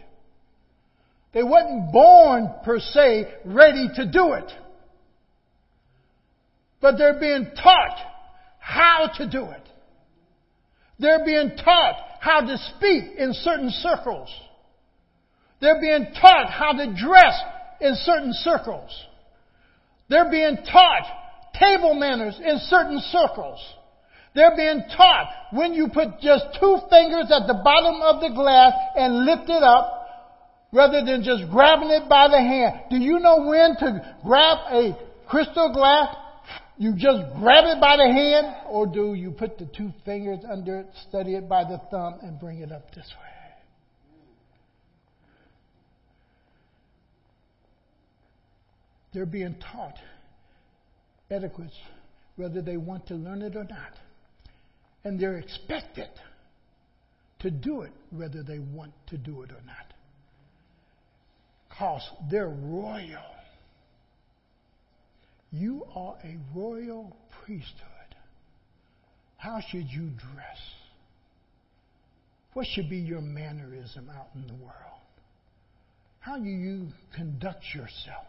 They 1.33 1.45
wasn't 1.45 1.93
born 1.93 2.51
per 2.65 2.81
se 2.81 3.35
ready 3.45 3.89
to 3.95 4.11
do 4.11 4.33
it. 4.33 4.51
But 6.81 6.99
they're 6.99 7.21
being 7.21 7.53
taught 7.55 7.99
how 8.59 9.13
to 9.19 9.31
do 9.31 9.45
it. 9.45 9.69
They're 10.99 11.25
being 11.25 11.57
taught 11.57 11.97
how 12.19 12.41
to 12.41 12.59
speak 12.77 13.17
in 13.17 13.33
certain 13.33 13.71
circles. 13.71 14.29
They're 15.61 15.81
being 15.81 16.13
taught 16.21 16.51
how 16.51 16.73
to 16.73 16.87
dress 17.01 17.41
in 17.81 17.95
certain 17.95 18.33
circles. 18.33 18.91
They're 20.09 20.31
being 20.31 20.57
taught 20.71 21.07
table 21.59 21.95
manners 21.95 22.39
in 22.39 22.59
certain 22.69 23.01
circles. 23.11 23.61
They're 24.35 24.57
being 24.57 24.83
taught 24.97 25.31
when 25.53 25.75
you 25.75 25.89
put 25.89 26.21
just 26.21 26.45
two 26.61 26.79
fingers 26.91 27.31
at 27.31 27.47
the 27.47 27.61
bottom 27.63 28.03
of 28.03 28.21
the 28.21 28.35
glass 28.35 28.73
and 28.97 29.25
lift 29.25 29.49
it 29.49 29.63
up 29.63 30.01
rather 30.73 31.05
than 31.05 31.23
just 31.23 31.49
grabbing 31.51 31.91
it 31.91 32.09
by 32.09 32.29
the 32.29 32.39
hand. 32.39 32.91
Do 32.91 32.97
you 32.97 33.21
know 33.21 33.47
when 33.47 33.77
to 33.77 34.17
grab 34.25 34.59
a 34.73 34.99
crystal 35.29 35.73
glass 35.73 36.17
you 36.77 36.93
just 36.95 37.23
grab 37.39 37.65
it 37.67 37.81
by 37.81 37.97
the 37.97 38.13
hand, 38.13 38.57
or 38.69 38.87
do 38.87 39.15
you 39.15 39.31
put 39.31 39.59
the 39.59 39.67
two 39.67 39.93
fingers 40.05 40.41
under 40.51 40.81
it, 40.81 40.87
study 41.09 41.37
it 41.37 41.49
by 41.49 41.63
the 41.63 41.81
thumb, 41.91 42.19
and 42.23 42.39
bring 42.41 42.59
it 42.59 42.73
up 42.73 42.93
this 42.95 43.07
way? 43.21 43.34
They're 49.15 49.27
being 49.27 49.55
taught 49.73 49.95
etiquette, 51.31 51.71
whether 52.35 52.61
they 52.61 52.77
want 52.77 53.07
to 53.07 53.15
learn 53.15 53.43
it 53.43 53.55
or 53.55 53.65
not. 53.65 53.93
And 55.05 55.21
they're 55.21 55.39
expected 55.39 56.09
to 57.41 57.51
do 57.51 57.83
it, 57.83 57.93
whether 58.11 58.43
they 58.43 58.59
want 58.59 58.93
to 59.09 59.17
do 59.17 59.43
it 59.43 59.51
or 59.51 59.63
not. 59.65 59.93
Because 61.69 62.03
they're 62.31 62.49
royal. 62.49 63.23
You 65.53 65.87
are 65.95 66.17
a 66.25 66.37
royal 66.55 67.17
priesthood. 67.45 67.91
How 69.37 69.61
should 69.71 69.89
you 69.91 70.09
dress? 70.09 70.59
What 72.55 72.67
should 72.67 72.89
be 72.89 72.99
your 72.99 73.21
mannerism 73.21 74.11
out 74.11 74.29
in 74.35 74.47
the 74.47 74.55
world? 74.55 74.75
How 76.21 76.39
do 76.39 76.49
you 76.49 76.89
conduct 77.15 77.65
yourself? 77.75 78.27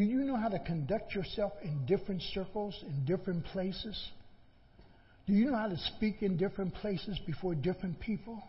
Do 0.00 0.06
you 0.06 0.24
know 0.24 0.36
how 0.36 0.48
to 0.48 0.58
conduct 0.58 1.14
yourself 1.14 1.52
in 1.62 1.84
different 1.84 2.22
circles, 2.32 2.74
in 2.86 3.04
different 3.04 3.44
places? 3.44 4.02
Do 5.26 5.34
you 5.34 5.50
know 5.50 5.58
how 5.58 5.68
to 5.68 5.76
speak 5.76 6.22
in 6.22 6.38
different 6.38 6.72
places 6.76 7.20
before 7.26 7.54
different 7.54 8.00
people? 8.00 8.42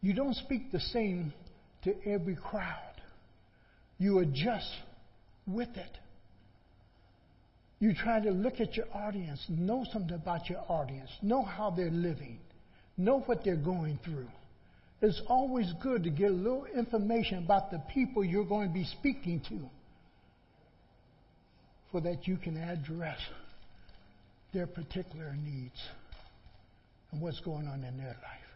You 0.00 0.12
don't 0.12 0.34
speak 0.34 0.72
the 0.72 0.80
same 0.80 1.32
to 1.84 1.94
every 2.04 2.34
crowd. 2.34 3.00
You 3.98 4.18
adjust 4.18 4.72
with 5.46 5.68
it. 5.76 5.98
You 7.78 7.94
try 7.94 8.18
to 8.18 8.32
look 8.32 8.58
at 8.58 8.76
your 8.76 8.86
audience, 8.92 9.46
know 9.48 9.86
something 9.92 10.16
about 10.16 10.50
your 10.50 10.64
audience, 10.68 11.10
know 11.22 11.44
how 11.44 11.70
they're 11.70 11.90
living, 11.92 12.40
know 12.96 13.20
what 13.20 13.44
they're 13.44 13.54
going 13.54 14.00
through. 14.04 14.26
It's 15.00 15.22
always 15.28 15.72
good 15.80 16.02
to 16.02 16.10
get 16.10 16.30
a 16.32 16.34
little 16.34 16.66
information 16.76 17.38
about 17.38 17.70
the 17.70 17.80
people 17.94 18.24
you're 18.24 18.44
going 18.44 18.66
to 18.66 18.74
be 18.74 18.84
speaking 18.98 19.40
to. 19.48 19.70
For 21.90 22.00
that 22.00 22.26
you 22.26 22.36
can 22.36 22.56
address 22.56 23.18
their 24.52 24.66
particular 24.66 25.34
needs 25.44 25.80
and 27.12 27.20
what's 27.20 27.40
going 27.40 27.66
on 27.66 27.84
in 27.84 27.96
their 27.98 28.08
life. 28.08 28.46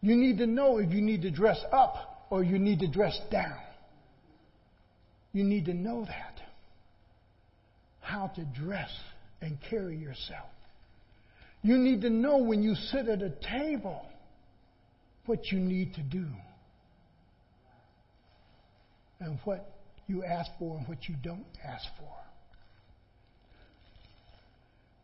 You 0.00 0.16
need 0.16 0.38
to 0.38 0.46
know 0.46 0.78
if 0.78 0.90
you 0.92 1.02
need 1.02 1.22
to 1.22 1.30
dress 1.30 1.60
up 1.72 2.26
or 2.30 2.42
you 2.42 2.58
need 2.58 2.80
to 2.80 2.88
dress 2.88 3.18
down. 3.30 3.58
You 5.32 5.44
need 5.44 5.66
to 5.66 5.74
know 5.74 6.04
that. 6.04 6.40
How 8.00 8.28
to 8.28 8.44
dress 8.58 8.90
and 9.40 9.58
carry 9.68 9.96
yourself. 9.96 10.48
You 11.62 11.76
need 11.76 12.00
to 12.02 12.10
know 12.10 12.38
when 12.38 12.62
you 12.62 12.74
sit 12.74 13.08
at 13.08 13.22
a 13.22 13.30
table 13.30 14.06
what 15.26 15.52
you 15.52 15.60
need 15.60 15.94
to 15.94 16.02
do 16.02 16.26
and 19.20 19.38
what 19.44 19.70
you 20.10 20.24
ask 20.24 20.50
for 20.58 20.76
and 20.76 20.86
what 20.88 21.08
you 21.08 21.14
don't 21.22 21.46
ask 21.64 21.84
for. 21.96 22.12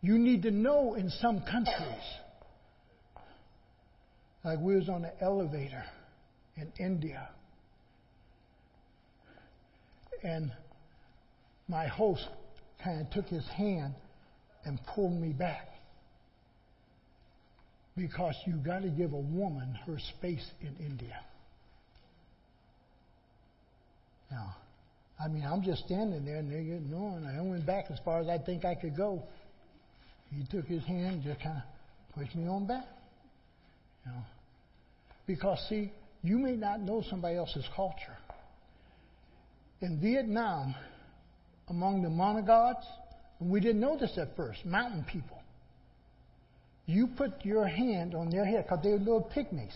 You 0.02 0.18
need 0.18 0.42
to 0.42 0.50
know 0.50 0.94
in 0.94 1.10
some 1.10 1.40
countries, 1.40 2.04
like 4.44 4.58
we 4.60 4.74
was 4.74 4.88
on 4.88 5.04
an 5.04 5.12
elevator 5.20 5.84
in 6.56 6.72
India, 6.78 7.28
and 10.22 10.52
my 11.68 11.86
host 11.86 12.26
kind 12.82 13.00
of 13.00 13.10
took 13.10 13.26
his 13.26 13.46
hand 13.56 13.94
and 14.64 14.78
pulled 14.94 15.18
me 15.18 15.30
back 15.32 15.68
because 17.96 18.34
you 18.46 18.54
got 18.56 18.82
to 18.82 18.88
give 18.88 19.12
a 19.12 19.16
woman 19.16 19.78
her 19.86 19.98
space 20.16 20.46
in 20.60 20.74
India. 20.84 21.20
Now, 24.30 24.56
I 25.18 25.28
mean, 25.28 25.44
I'm 25.44 25.62
just 25.62 25.84
standing 25.86 26.24
there 26.24 26.36
and 26.36 26.50
they're 26.50 26.62
getting 26.62 26.92
on. 26.92 27.24
I 27.26 27.40
went 27.40 27.64
back 27.66 27.86
as 27.90 27.98
far 28.04 28.20
as 28.20 28.28
I 28.28 28.38
think 28.38 28.64
I 28.64 28.74
could 28.74 28.96
go. 28.96 29.22
He 30.30 30.44
took 30.50 30.66
his 30.66 30.84
hand 30.84 31.14
and 31.14 31.22
just 31.22 31.40
kind 31.40 31.56
of 31.56 32.14
pushed 32.14 32.34
me 32.34 32.46
on 32.48 32.66
back. 32.66 32.84
You 34.04 34.12
know, 34.12 34.22
because 35.26 35.58
see, 35.68 35.90
you 36.22 36.38
may 36.38 36.56
not 36.56 36.80
know 36.80 37.02
somebody 37.08 37.36
else's 37.36 37.64
culture. 37.74 38.16
In 39.80 40.00
Vietnam, 40.00 40.74
among 41.68 42.02
the 42.02 42.10
Montagnards, 42.10 42.86
and 43.40 43.50
we 43.50 43.60
didn't 43.60 43.80
know 43.80 43.98
this 43.98 44.16
at 44.18 44.36
first, 44.36 44.64
mountain 44.64 45.04
people, 45.10 45.38
you 46.86 47.08
put 47.08 47.44
your 47.44 47.66
hand 47.66 48.14
on 48.14 48.30
their 48.30 48.44
head 48.44 48.64
because 48.64 48.80
they're 48.82 48.98
little 48.98 49.30
pygmies. 49.34 49.74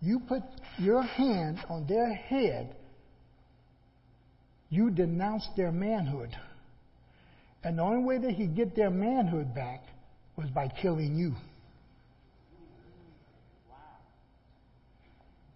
You 0.00 0.20
put 0.20 0.42
your 0.78 1.02
hand 1.02 1.58
on 1.70 1.86
their 1.86 2.12
head, 2.12 2.74
you 4.70 4.90
denounce 4.90 5.46
their 5.56 5.72
manhood. 5.72 6.30
And 7.62 7.78
the 7.78 7.82
only 7.82 8.04
way 8.04 8.18
they 8.18 8.34
could 8.34 8.54
get 8.54 8.76
their 8.76 8.90
manhood 8.90 9.54
back 9.54 9.82
was 10.36 10.48
by 10.50 10.68
killing 10.68 11.16
you. 11.16 11.32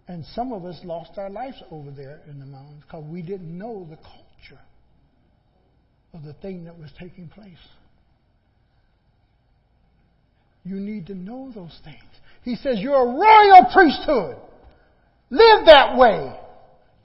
And 0.07 0.25
some 0.33 0.51
of 0.53 0.65
us 0.65 0.79
lost 0.83 1.11
our 1.17 1.29
lives 1.29 1.61
over 1.69 1.91
there 1.91 2.21
in 2.27 2.39
the 2.39 2.45
mountains 2.45 2.83
because 2.83 3.03
we 3.03 3.21
didn't 3.21 3.55
know 3.55 3.85
the 3.87 3.97
culture 3.97 4.59
of 6.15 6.23
the 6.23 6.33
thing 6.33 6.63
that 6.63 6.79
was 6.79 6.89
taking 6.99 7.27
place. 7.27 7.51
You 10.63 10.77
need 10.77 11.07
to 11.07 11.15
know 11.15 11.51
those 11.53 11.79
things. 11.83 11.97
He 12.43 12.55
says, 12.55 12.79
You're 12.79 12.95
a 12.95 13.05
royal 13.05 13.69
priesthood. 13.71 14.37
Live 15.29 15.65
that 15.67 15.95
way. 15.95 16.33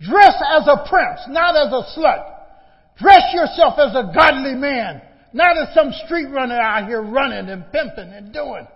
Dress 0.01 0.35
as 0.59 0.67
a 0.67 0.89
prince, 0.89 1.21
not 1.29 1.57
as 1.57 1.73
a 1.73 1.99
slut. 1.99 2.35
Dress 2.99 3.23
yourself 3.33 3.79
as 3.79 3.95
a 3.95 4.13
godly 4.15 4.55
man, 4.55 5.03
not 5.33 5.57
as 5.57 5.75
some 5.75 5.93
street 6.05 6.27
runner 6.27 6.59
out 6.59 6.87
here 6.87 7.03
running 7.03 7.49
and 7.49 7.65
pimping 7.73 8.13
and 8.13 8.33
doing. 8.33 8.67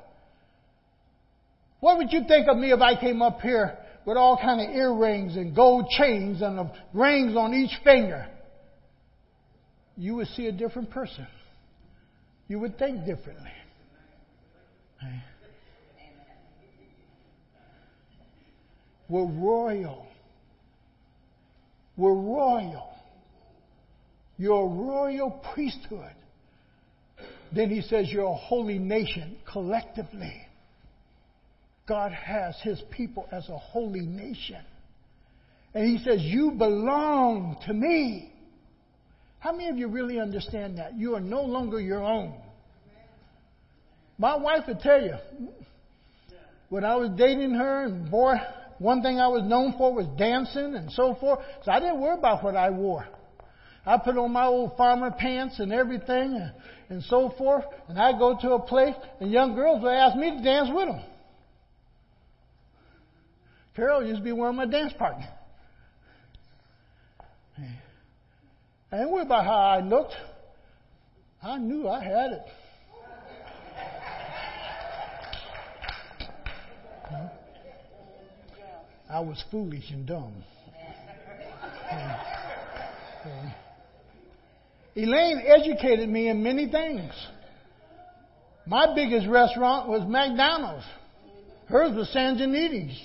What 1.81 1.99
would 1.99 2.13
you 2.13 2.23
think 2.27 2.49
of 2.49 2.57
me 2.57 2.73
if 2.73 2.81
I 2.81 2.99
came 2.99 3.23
up 3.23 3.41
here 3.41 3.79
with 4.05 4.17
all 4.17 4.37
kind 4.37 4.61
of 4.61 4.75
earrings 4.75 5.37
and 5.37 5.55
gold 5.55 5.87
chains 5.91 6.43
and 6.43 6.71
rings 6.93 7.37
on 7.37 7.55
each 7.55 7.77
finger? 7.85 8.27
You 9.97 10.17
would 10.17 10.29
see 10.29 10.47
a 10.47 10.53
different 10.53 10.91
person. 10.91 11.27
You 12.49 12.59
would 12.61 12.79
think 12.79 13.05
differently. 13.05 13.53
We're 19.09 19.25
royal. 19.25 20.08
We're 21.99 22.15
royal. 22.15 22.89
You're 24.39 24.63
a 24.63 24.69
royal 24.69 25.31
priesthood. 25.53 26.15
Then 27.53 27.71
he 27.71 27.83
says 27.83 28.09
you're 28.11 28.31
a 28.31 28.35
holy 28.35 28.79
nation 28.79 29.37
collectively. 29.51 30.47
God 31.89 32.13
has 32.13 32.55
his 32.63 32.81
people 32.91 33.27
as 33.33 33.49
a 33.49 33.59
holy 33.59 34.07
nation. 34.07 34.63
And 35.75 35.87
he 35.87 36.03
says, 36.05 36.21
You 36.23 36.53
belong 36.53 37.57
to 37.67 37.75
me. 37.75 38.33
How 39.41 39.53
many 39.53 39.69
of 39.69 39.77
you 39.77 39.89
really 39.89 40.21
understand 40.21 40.79
that? 40.79 40.97
You 40.97 41.17
are 41.17 41.21
no 41.21 41.43
longer 41.43 41.81
your 41.81 42.03
own. 42.03 42.35
My 44.19 44.37
wife 44.37 44.65
would 44.69 44.81
tell 44.81 45.01
you, 45.01 45.15
when 46.69 46.85
I 46.85 46.97
was 46.97 47.11
dating 47.17 47.55
her, 47.55 47.85
and 47.85 48.11
boy, 48.11 48.35
one 48.79 49.03
thing 49.03 49.19
I 49.19 49.29
was 49.29 49.43
known 49.43 49.75
for 49.77 49.93
was 49.93 50.07
dancing 50.17 50.75
and 50.75 50.91
so 50.93 51.15
forth. 51.15 51.41
So 51.65 51.73
I 51.73 51.81
didn't 51.81 52.01
worry 52.01 52.17
about 52.17 52.45
what 52.45 52.57
I 52.57 52.71
wore. 52.71 53.07
I 53.85 53.97
put 53.97 54.17
on 54.17 54.33
my 54.33 54.45
old 54.45 54.77
farmer 54.77 55.11
pants 55.11 55.59
and 55.61 55.73
everything 55.73 56.35
and, 56.35 56.53
and 56.91 57.03
so 57.05 57.33
forth, 57.39 57.65
and 57.89 57.99
I'd 57.99 58.19
go 58.19 58.37
to 58.39 58.53
a 58.53 58.61
place, 58.61 58.95
and 59.21 59.31
young 59.31 59.55
girls 59.55 59.83
would 59.83 59.93
ask 59.93 60.17
me 60.17 60.31
to 60.31 60.43
dance 60.43 60.69
with 60.73 60.89
them. 60.89 61.01
Carol 63.75 64.05
used 64.05 64.19
to 64.19 64.25
be 64.25 64.33
one 64.33 64.51
of 64.51 64.55
my 64.57 64.67
dance 64.67 64.93
partners. 64.99 65.29
I 68.91 68.97
didn't 68.97 69.13
worry 69.13 69.23
about 69.23 69.45
how 69.45 69.57
I 69.57 69.81
looked. 69.81 70.15
I 71.43 71.59
knew 71.59 71.89
I 71.89 72.03
had 72.03 72.33
it. 72.33 72.43
I 79.11 79.21
was 79.21 79.43
foolish 79.51 79.91
and 79.91 80.07
dumb. 80.07 80.35
Elaine 84.95 85.43
educated 85.47 86.09
me 86.09 86.29
in 86.29 86.43
many 86.43 86.71
things. 86.71 87.13
My 88.67 88.95
biggest 88.95 89.27
restaurant 89.27 89.89
was 89.89 90.03
McDonald's. 90.07 90.85
Hers 91.69 91.97
was 91.97 92.11
San 92.13 92.37
Geniti's. 92.37 93.01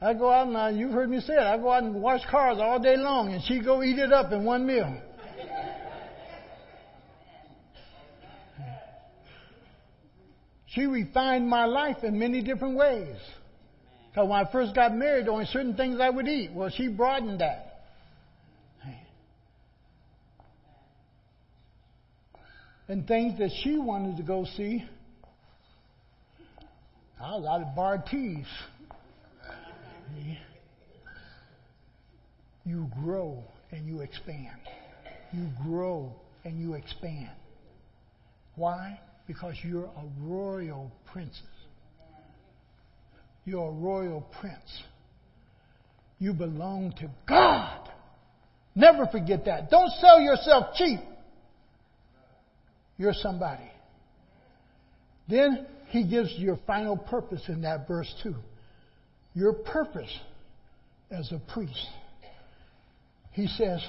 I 0.00 0.14
go 0.14 0.30
out 0.30 0.46
and 0.48 0.56
I, 0.56 0.70
you've 0.70 0.92
heard 0.92 1.10
me 1.10 1.20
say 1.20 1.34
it. 1.34 1.40
I 1.40 1.56
go 1.58 1.72
out 1.72 1.82
and 1.82 1.94
wash 2.00 2.20
cars 2.30 2.58
all 2.60 2.78
day 2.80 2.96
long, 2.96 3.32
and 3.32 3.42
she 3.44 3.60
go 3.60 3.82
eat 3.82 3.98
it 3.98 4.12
up 4.12 4.30
in 4.32 4.44
one 4.44 4.66
meal. 4.66 4.96
She 10.74 10.86
refined 10.86 11.48
my 11.48 11.66
life 11.66 11.98
in 12.02 12.18
many 12.18 12.42
different 12.42 12.76
ways. 12.76 13.16
Because 14.10 14.28
when 14.28 14.38
I 14.38 14.50
first 14.50 14.74
got 14.74 14.94
married, 14.94 15.28
only 15.28 15.44
certain 15.46 15.74
things 15.74 16.00
I 16.00 16.08
would 16.08 16.28
eat. 16.28 16.50
Well, 16.52 16.70
she 16.70 16.88
broadened 16.88 17.40
that. 17.40 17.68
And 22.88 23.06
things 23.06 23.38
that 23.38 23.50
she 23.62 23.78
wanted 23.78 24.16
to 24.18 24.22
go 24.22 24.44
see, 24.56 24.84
I 27.18 27.36
was 27.36 27.46
out 27.48 27.66
of 27.66 27.76
bar 27.76 28.04
teas. 28.10 28.46
You 32.66 32.90
grow 33.02 33.44
and 33.70 33.86
you 33.86 34.00
expand. 34.00 34.58
You 35.32 35.48
grow 35.64 36.14
and 36.44 36.60
you 36.60 36.74
expand. 36.74 37.30
Why? 38.56 39.00
Because 39.26 39.54
you're 39.62 39.84
a 39.84 40.04
royal 40.20 40.92
princess. 41.12 41.42
You're 43.44 43.68
a 43.68 43.72
royal 43.72 44.26
prince. 44.40 44.82
You 46.18 46.32
belong 46.32 46.94
to 47.00 47.10
God. 47.28 47.88
Never 48.74 49.06
forget 49.06 49.44
that. 49.46 49.70
Don't 49.70 49.90
sell 50.00 50.20
yourself 50.20 50.74
cheap. 50.76 51.00
You're 52.96 53.14
somebody. 53.14 53.70
Then 55.28 55.66
he 55.88 56.04
gives 56.04 56.32
your 56.38 56.58
final 56.66 56.96
purpose 56.96 57.42
in 57.48 57.62
that 57.62 57.88
verse 57.88 58.12
too. 58.22 58.36
Your 59.34 59.52
purpose 59.52 60.12
as 61.10 61.32
a 61.32 61.40
priest. 61.52 61.86
He 63.32 63.46
says, 63.46 63.84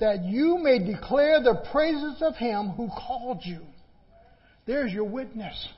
that 0.00 0.24
you 0.24 0.58
may 0.58 0.78
declare 0.78 1.42
the 1.42 1.62
praises 1.70 2.22
of 2.22 2.34
him 2.36 2.70
who 2.70 2.88
called 2.88 3.42
you. 3.44 3.60
There's 4.70 4.92
your 4.92 5.02
witness. 5.02 5.68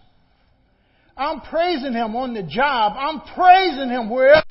I'm 1.16 1.40
praising 1.40 1.95
him 1.95 2.14
on 2.14 2.34
the 2.34 2.43
job. 2.43 2.93
I'm 2.93 3.22
praising 3.34 3.88
him 3.88 4.11
wherever. 4.11 4.45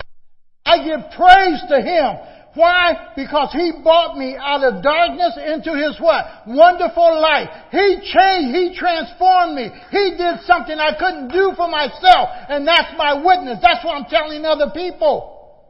I 0.66 0.84
give 0.84 1.14
praise 1.16 1.62
to 1.70 1.78
him 1.78 2.18
Why? 2.56 3.14
Because 3.16 3.54
He 3.54 3.72
brought 3.84 4.18
me 4.18 4.36
out 4.36 4.64
of 4.64 4.82
darkness 4.82 5.38
into 5.38 5.78
His 5.78 6.02
what? 6.02 6.26
Wonderful 6.48 7.22
light. 7.22 7.50
He 7.70 8.02
changed, 8.02 8.56
He 8.58 8.76
transformed 8.76 9.54
me. 9.54 9.70
He 9.92 10.18
did 10.18 10.42
something 10.48 10.74
I 10.74 10.98
couldn't 10.98 11.28
do 11.28 11.54
for 11.56 11.70
myself. 11.70 12.30
And 12.50 12.68
that's 12.68 12.98
my 12.98 13.22
witness. 13.24 13.60
That's 13.62 13.86
what 13.86 13.94
I'm 13.94 14.10
telling 14.10 14.44
other 14.44 14.72
people. 14.74 15.62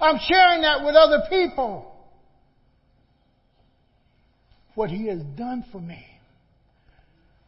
I'm 0.00 0.20
sharing 0.30 0.62
that 0.62 0.84
with 0.84 0.94
other 0.94 1.24
people. 1.28 1.92
What 4.76 4.90
He 4.90 5.08
has 5.08 5.22
done 5.36 5.64
for 5.72 5.80
me. 5.80 6.06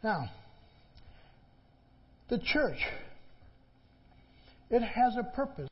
Now, 0.03 0.31
the 2.29 2.39
church, 2.39 2.87
it 4.71 4.83
has 4.83 5.17
a 5.17 5.23
purpose. 5.23 5.69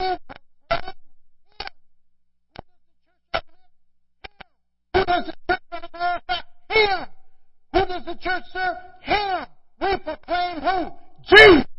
Who 0.00 0.06
does 7.86 8.04
the 8.06 8.14
church 8.20 8.20
church 8.22 8.42
serve? 8.52 8.76
Him. 9.02 9.46
We 9.80 9.96
proclaim 9.98 10.60
who? 10.60 10.90
Jesus. 11.24 11.69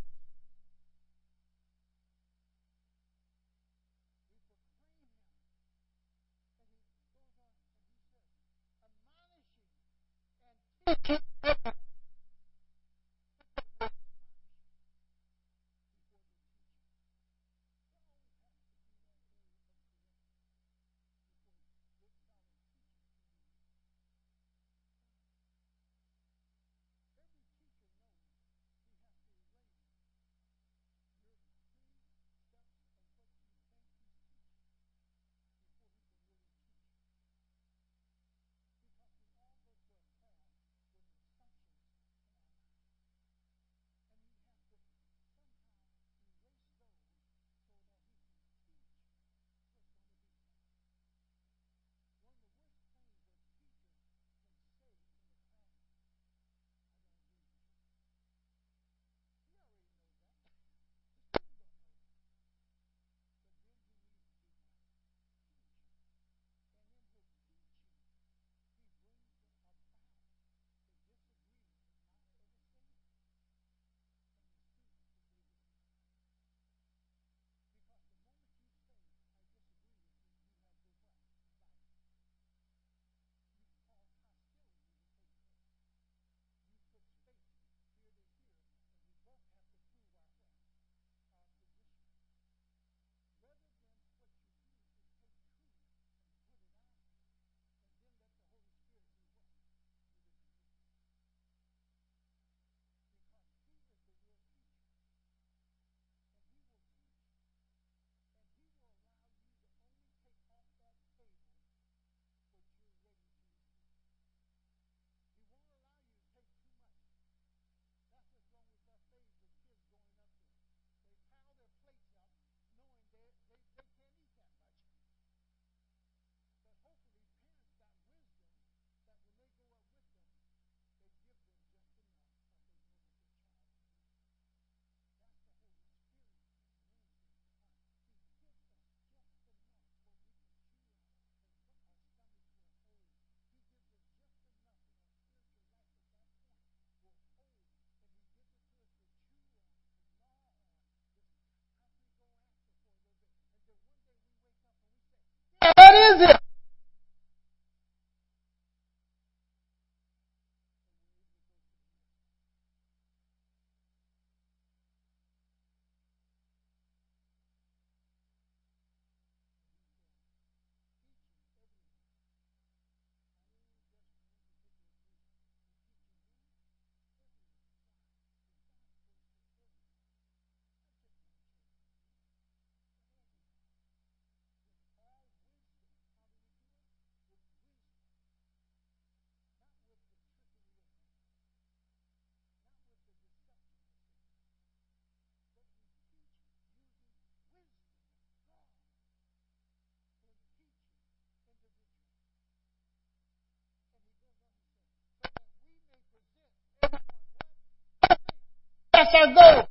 Our 209.14 209.34
goal. 209.34 209.68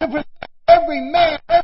To 0.00 0.06
present 0.06 0.26
every 0.68 1.00
man, 1.00 1.38
every 1.48 1.63